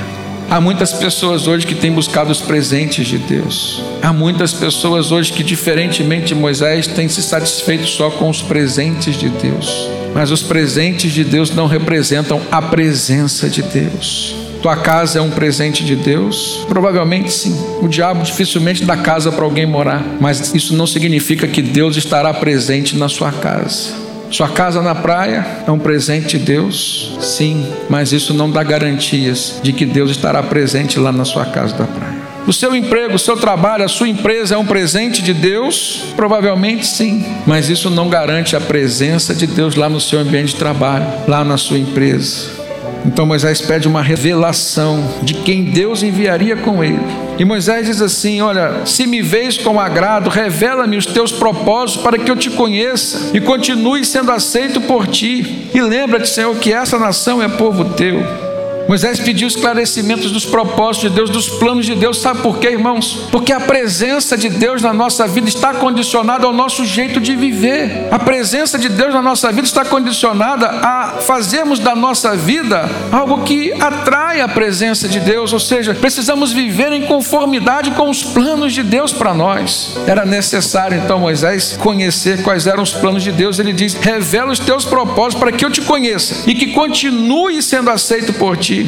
Há 0.50 0.60
muitas 0.60 0.92
pessoas 0.92 1.46
hoje 1.46 1.64
que 1.64 1.76
têm 1.76 1.92
buscado 1.92 2.32
os 2.32 2.40
presentes 2.40 3.06
de 3.06 3.16
Deus. 3.16 3.80
Há 4.02 4.12
muitas 4.12 4.52
pessoas 4.52 5.12
hoje 5.12 5.32
que, 5.32 5.44
diferentemente 5.44 6.26
de 6.26 6.34
Moisés, 6.34 6.88
têm 6.88 7.08
se 7.08 7.22
satisfeito 7.22 7.86
só 7.86 8.10
com 8.10 8.28
os 8.28 8.42
presentes 8.42 9.16
de 9.16 9.28
Deus. 9.28 9.88
Mas 10.12 10.32
os 10.32 10.42
presentes 10.42 11.12
de 11.12 11.22
Deus 11.22 11.54
não 11.54 11.68
representam 11.68 12.40
a 12.50 12.60
presença 12.60 13.48
de 13.48 13.62
Deus. 13.62 14.34
Tua 14.62 14.76
casa 14.76 15.18
é 15.18 15.22
um 15.22 15.30
presente 15.30 15.82
de 15.84 15.96
Deus? 15.96 16.66
Provavelmente 16.68 17.32
sim. 17.32 17.56
O 17.80 17.88
diabo 17.88 18.22
dificilmente 18.22 18.84
dá 18.84 18.96
casa 18.96 19.32
para 19.32 19.44
alguém 19.44 19.64
morar, 19.64 20.04
mas 20.20 20.54
isso 20.54 20.76
não 20.76 20.86
significa 20.86 21.48
que 21.48 21.62
Deus 21.62 21.96
estará 21.96 22.32
presente 22.34 22.94
na 22.96 23.08
sua 23.08 23.32
casa. 23.32 23.94
Sua 24.30 24.48
casa 24.48 24.82
na 24.82 24.94
praia 24.94 25.44
é 25.66 25.70
um 25.70 25.78
presente 25.78 26.38
de 26.38 26.44
Deus? 26.44 27.16
Sim, 27.20 27.66
mas 27.88 28.12
isso 28.12 28.34
não 28.34 28.50
dá 28.50 28.62
garantias 28.62 29.60
de 29.62 29.72
que 29.72 29.86
Deus 29.86 30.10
estará 30.10 30.42
presente 30.42 31.00
lá 31.00 31.10
na 31.10 31.24
sua 31.24 31.46
casa 31.46 31.74
da 31.74 31.84
praia. 31.84 32.20
O 32.46 32.52
seu 32.52 32.74
emprego, 32.74 33.14
o 33.14 33.18
seu 33.18 33.36
trabalho, 33.36 33.84
a 33.84 33.88
sua 33.88 34.08
empresa 34.08 34.54
é 34.54 34.58
um 34.58 34.66
presente 34.66 35.22
de 35.22 35.32
Deus? 35.34 36.04
Provavelmente 36.16 36.86
sim, 36.86 37.24
mas 37.46 37.68
isso 37.68 37.90
não 37.90 38.08
garante 38.08 38.54
a 38.54 38.60
presença 38.60 39.34
de 39.34 39.46
Deus 39.46 39.74
lá 39.74 39.88
no 39.88 40.00
seu 40.00 40.20
ambiente 40.20 40.48
de 40.48 40.56
trabalho, 40.56 41.06
lá 41.26 41.44
na 41.44 41.56
sua 41.56 41.78
empresa. 41.78 42.59
Então 43.04 43.26
Moisés 43.26 43.60
pede 43.60 43.88
uma 43.88 44.02
revelação 44.02 45.02
de 45.22 45.34
quem 45.34 45.64
Deus 45.64 46.02
enviaria 46.02 46.56
com 46.56 46.82
ele. 46.82 47.00
E 47.38 47.44
Moisés 47.44 47.86
diz 47.86 48.02
assim: 48.02 48.40
Olha, 48.40 48.84
se 48.84 49.06
me 49.06 49.22
vês 49.22 49.56
com 49.56 49.80
agrado, 49.80 50.28
revela-me 50.28 50.96
os 50.96 51.06
teus 51.06 51.32
propósitos 51.32 52.02
para 52.02 52.18
que 52.18 52.30
eu 52.30 52.36
te 52.36 52.50
conheça 52.50 53.30
e 53.32 53.40
continue 53.40 54.04
sendo 54.04 54.30
aceito 54.30 54.80
por 54.82 55.06
ti. 55.06 55.68
E 55.74 55.80
lembra-te, 55.80 56.28
Senhor, 56.28 56.54
que 56.56 56.72
essa 56.72 56.98
nação 56.98 57.42
é 57.42 57.48
povo 57.48 57.84
teu. 57.94 58.49
Moisés 58.90 59.20
pediu 59.20 59.46
esclarecimentos 59.46 60.32
dos 60.32 60.44
propósitos 60.44 61.08
de 61.08 61.14
Deus, 61.14 61.30
dos 61.30 61.48
planos 61.48 61.86
de 61.86 61.94
Deus. 61.94 62.20
Sabe 62.20 62.42
por 62.42 62.58
quê, 62.58 62.70
irmãos? 62.70 63.28
Porque 63.30 63.52
a 63.52 63.60
presença 63.60 64.36
de 64.36 64.48
Deus 64.48 64.82
na 64.82 64.92
nossa 64.92 65.28
vida 65.28 65.48
está 65.48 65.72
condicionada 65.74 66.44
ao 66.44 66.52
nosso 66.52 66.84
jeito 66.84 67.20
de 67.20 67.36
viver. 67.36 68.08
A 68.10 68.18
presença 68.18 68.76
de 68.76 68.88
Deus 68.88 69.14
na 69.14 69.22
nossa 69.22 69.52
vida 69.52 69.64
está 69.64 69.84
condicionada 69.84 70.66
a 70.66 71.18
fazermos 71.20 71.78
da 71.78 71.94
nossa 71.94 72.34
vida 72.34 72.90
algo 73.12 73.44
que 73.44 73.72
atrai 73.80 74.40
a 74.40 74.48
presença 74.48 75.08
de 75.08 75.20
Deus, 75.20 75.52
ou 75.52 75.60
seja, 75.60 75.94
precisamos 75.94 76.50
viver 76.52 76.92
em 76.92 77.02
conformidade 77.02 77.92
com 77.92 78.10
os 78.10 78.24
planos 78.24 78.72
de 78.72 78.82
Deus 78.82 79.12
para 79.12 79.32
nós. 79.32 80.00
Era 80.04 80.26
necessário 80.26 80.98
então 80.98 81.20
Moisés 81.20 81.76
conhecer 81.80 82.42
quais 82.42 82.66
eram 82.66 82.82
os 82.82 82.92
planos 82.92 83.22
de 83.22 83.30
Deus. 83.30 83.60
Ele 83.60 83.72
diz: 83.72 83.94
"Revela 83.94 84.50
os 84.50 84.58
teus 84.58 84.84
propósitos 84.84 85.38
para 85.38 85.52
que 85.52 85.64
eu 85.64 85.70
te 85.70 85.80
conheça 85.80 86.50
e 86.50 86.56
que 86.56 86.72
continue 86.72 87.62
sendo 87.62 87.88
aceito 87.88 88.32
por 88.32 88.56
ti." 88.56 88.79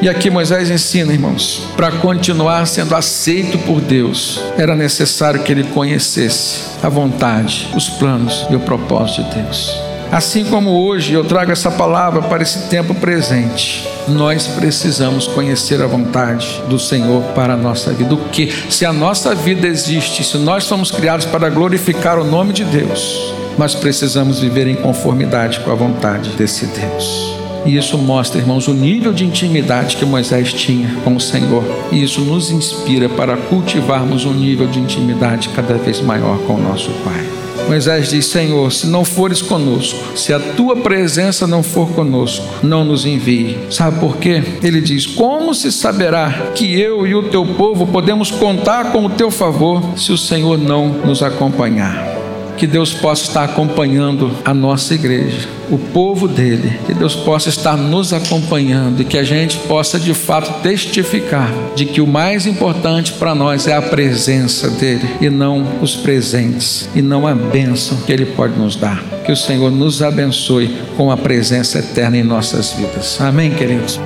E 0.00 0.08
aqui 0.08 0.30
Moisés 0.30 0.70
ensina, 0.70 1.12
irmãos, 1.12 1.62
para 1.76 1.90
continuar 1.90 2.66
sendo 2.66 2.94
aceito 2.94 3.58
por 3.58 3.80
Deus, 3.80 4.40
era 4.56 4.76
necessário 4.76 5.42
que 5.42 5.50
ele 5.50 5.64
conhecesse 5.64 6.78
a 6.82 6.88
vontade, 6.88 7.68
os 7.74 7.88
planos 7.88 8.46
e 8.48 8.54
o 8.54 8.60
propósito 8.60 9.24
de 9.24 9.42
Deus. 9.42 9.88
Assim 10.10 10.44
como 10.44 10.70
hoje 10.86 11.12
eu 11.12 11.22
trago 11.22 11.52
essa 11.52 11.70
palavra 11.70 12.22
para 12.22 12.42
esse 12.42 12.68
tempo 12.68 12.94
presente, 12.94 13.86
nós 14.08 14.46
precisamos 14.46 15.26
conhecer 15.26 15.82
a 15.82 15.86
vontade 15.86 16.62
do 16.68 16.78
Senhor 16.78 17.22
para 17.34 17.52
a 17.54 17.56
nossa 17.56 17.92
vida. 17.92 18.14
O 18.14 18.28
que? 18.30 18.50
Se 18.70 18.86
a 18.86 18.92
nossa 18.92 19.34
vida 19.34 19.66
existe, 19.66 20.24
se 20.24 20.38
nós 20.38 20.64
somos 20.64 20.90
criados 20.90 21.26
para 21.26 21.50
glorificar 21.50 22.18
o 22.18 22.24
nome 22.24 22.54
de 22.54 22.64
Deus, 22.64 23.34
nós 23.58 23.74
precisamos 23.74 24.40
viver 24.40 24.66
em 24.66 24.76
conformidade 24.76 25.60
com 25.60 25.70
a 25.70 25.74
vontade 25.74 26.30
desse 26.30 26.66
Deus. 26.66 27.37
E 27.68 27.76
isso 27.76 27.98
mostra, 27.98 28.40
irmãos, 28.40 28.66
o 28.66 28.72
nível 28.72 29.12
de 29.12 29.26
intimidade 29.26 29.98
que 29.98 30.06
Moisés 30.06 30.54
tinha 30.54 30.88
com 31.04 31.14
o 31.14 31.20
Senhor. 31.20 31.62
E 31.92 32.02
isso 32.02 32.22
nos 32.22 32.50
inspira 32.50 33.10
para 33.10 33.36
cultivarmos 33.36 34.24
um 34.24 34.32
nível 34.32 34.66
de 34.66 34.78
intimidade 34.78 35.50
cada 35.50 35.74
vez 35.74 36.00
maior 36.00 36.38
com 36.46 36.54
o 36.54 36.62
nosso 36.62 36.90
Pai. 37.04 37.26
Moisés 37.68 38.08
diz: 38.08 38.24
Senhor, 38.24 38.72
se 38.72 38.86
não 38.86 39.04
fores 39.04 39.42
conosco, 39.42 40.16
se 40.16 40.32
a 40.32 40.40
tua 40.40 40.76
presença 40.76 41.46
não 41.46 41.62
for 41.62 41.90
conosco, 41.90 42.42
não 42.62 42.86
nos 42.86 43.04
envie. 43.04 43.58
Sabe 43.70 44.00
por 44.00 44.16
quê? 44.16 44.42
Ele 44.62 44.80
diz: 44.80 45.04
Como 45.04 45.54
se 45.54 45.70
saberá 45.70 46.52
que 46.54 46.80
eu 46.80 47.06
e 47.06 47.14
o 47.14 47.24
teu 47.24 47.44
povo 47.44 47.86
podemos 47.86 48.30
contar 48.30 48.92
com 48.92 49.04
o 49.04 49.10
teu 49.10 49.30
favor 49.30 49.82
se 49.94 50.10
o 50.10 50.16
Senhor 50.16 50.56
não 50.56 50.88
nos 50.88 51.22
acompanhar? 51.22 52.17
Que 52.58 52.66
Deus 52.66 52.92
possa 52.92 53.22
estar 53.22 53.44
acompanhando 53.44 54.32
a 54.44 54.52
nossa 54.52 54.92
igreja, 54.92 55.48
o 55.70 55.78
povo 55.78 56.26
dele, 56.26 56.76
que 56.86 56.92
Deus 56.92 57.14
possa 57.14 57.48
estar 57.48 57.76
nos 57.76 58.12
acompanhando 58.12 59.00
e 59.00 59.04
que 59.04 59.16
a 59.16 59.22
gente 59.22 59.56
possa 59.58 59.98
de 59.98 60.12
fato 60.12 60.60
testificar 60.60 61.52
de 61.76 61.84
que 61.84 62.00
o 62.00 62.06
mais 62.06 62.46
importante 62.46 63.12
para 63.12 63.34
nós 63.34 63.68
é 63.68 63.74
a 63.74 63.82
presença 63.82 64.68
dele 64.70 65.08
e 65.20 65.30
não 65.30 65.64
os 65.80 65.94
presentes 65.94 66.88
e 66.94 67.00
não 67.00 67.26
a 67.26 67.34
bênção 67.34 67.96
que 67.98 68.12
ele 68.12 68.26
pode 68.26 68.58
nos 68.58 68.74
dar. 68.74 69.02
Que 69.24 69.30
o 69.30 69.36
Senhor 69.36 69.70
nos 69.70 70.02
abençoe 70.02 70.68
com 70.96 71.12
a 71.12 71.16
presença 71.16 71.78
eterna 71.78 72.16
em 72.16 72.24
nossas 72.24 72.72
vidas. 72.72 73.20
Amém, 73.20 73.52
queridos. 73.52 74.00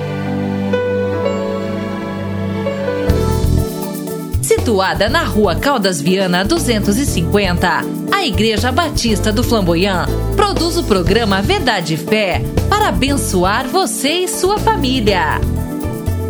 Situada 4.41 5.09
na 5.09 5.23
rua 5.23 5.55
Caldas 5.55 6.01
Viana 6.01 6.43
250, 6.43 8.02
a 8.23 8.25
Igreja 8.25 8.71
Batista 8.71 9.33
do 9.33 9.43
Flamboyant 9.43 10.07
produz 10.37 10.77
o 10.77 10.83
programa 10.85 11.41
Verdade 11.41 11.95
e 11.95 11.97
Fé 11.97 12.41
para 12.69 12.87
abençoar 12.87 13.67
você 13.67 14.19
e 14.19 14.27
sua 14.29 14.57
família. 14.57 15.41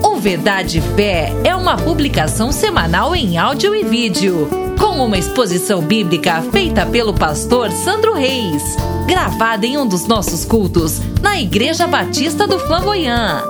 O 0.04 0.16
Verdade 0.16 0.80
e 0.80 0.82
Fé 0.82 1.32
é 1.44 1.56
uma 1.56 1.78
publicação 1.78 2.52
semanal 2.52 3.16
em 3.16 3.38
áudio 3.38 3.76
e 3.76 3.84
vídeo, 3.84 4.50
com 4.80 5.06
uma 5.06 5.20
exposição 5.20 5.84
bíblica 5.84 6.42
feita 6.52 6.84
pelo 6.84 7.14
pastor 7.14 7.72
Sandro 7.72 8.16
Reis, 8.16 8.64
gravada 9.06 9.68
em 9.68 9.78
um 9.78 9.86
dos 9.86 10.08
nossos 10.08 10.44
cultos 10.44 11.00
na 11.22 11.40
Igreja 11.40 11.86
Batista 11.86 12.48
do 12.48 12.58
Flamboyant. 12.58 13.44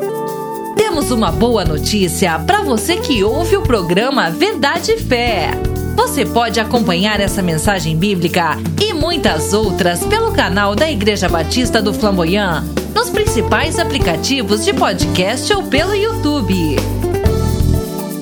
Temos 0.76 1.12
uma 1.12 1.32
boa 1.32 1.64
notícia 1.64 2.38
para 2.40 2.62
você 2.62 2.98
que 2.98 3.24
ouve 3.24 3.56
o 3.56 3.62
programa 3.62 4.30
Verdade 4.30 4.92
e 4.92 4.98
Fé. 5.00 5.73
Você 5.96 6.26
pode 6.26 6.60
acompanhar 6.60 7.20
essa 7.20 7.42
mensagem 7.42 7.96
bíblica 7.96 8.58
e 8.82 8.94
muitas 8.94 9.54
outras 9.54 10.04
pelo 10.06 10.32
canal 10.32 10.76
da 10.76 10.90
Igreja 10.90 11.30
Batista 11.30 11.82
do 11.82 11.94
Flamboyant, 11.94 12.64
nos 12.94 13.10
principais 13.10 13.78
aplicativos 13.78 14.66
de 14.66 14.74
podcast 14.74 15.54
ou 15.54 15.64
pelo 15.64 15.96
YouTube. 15.96 16.76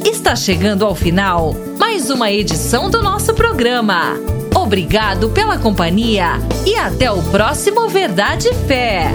Está 0.06 0.36
chegando 0.36 0.86
ao 0.86 0.94
final 0.94 1.56
mais 1.80 2.10
uma 2.10 2.32
edição 2.32 2.90
do 2.90 3.02
nosso 3.02 3.34
programa. 3.34 4.16
Obrigado 4.56 5.30
pela 5.30 5.58
companhia 5.58 6.34
e 6.66 6.76
até 6.76 7.12
o 7.12 7.22
próximo 7.24 7.88
Verdade 7.90 8.48
e 8.50 8.54
Fé. 8.68 9.12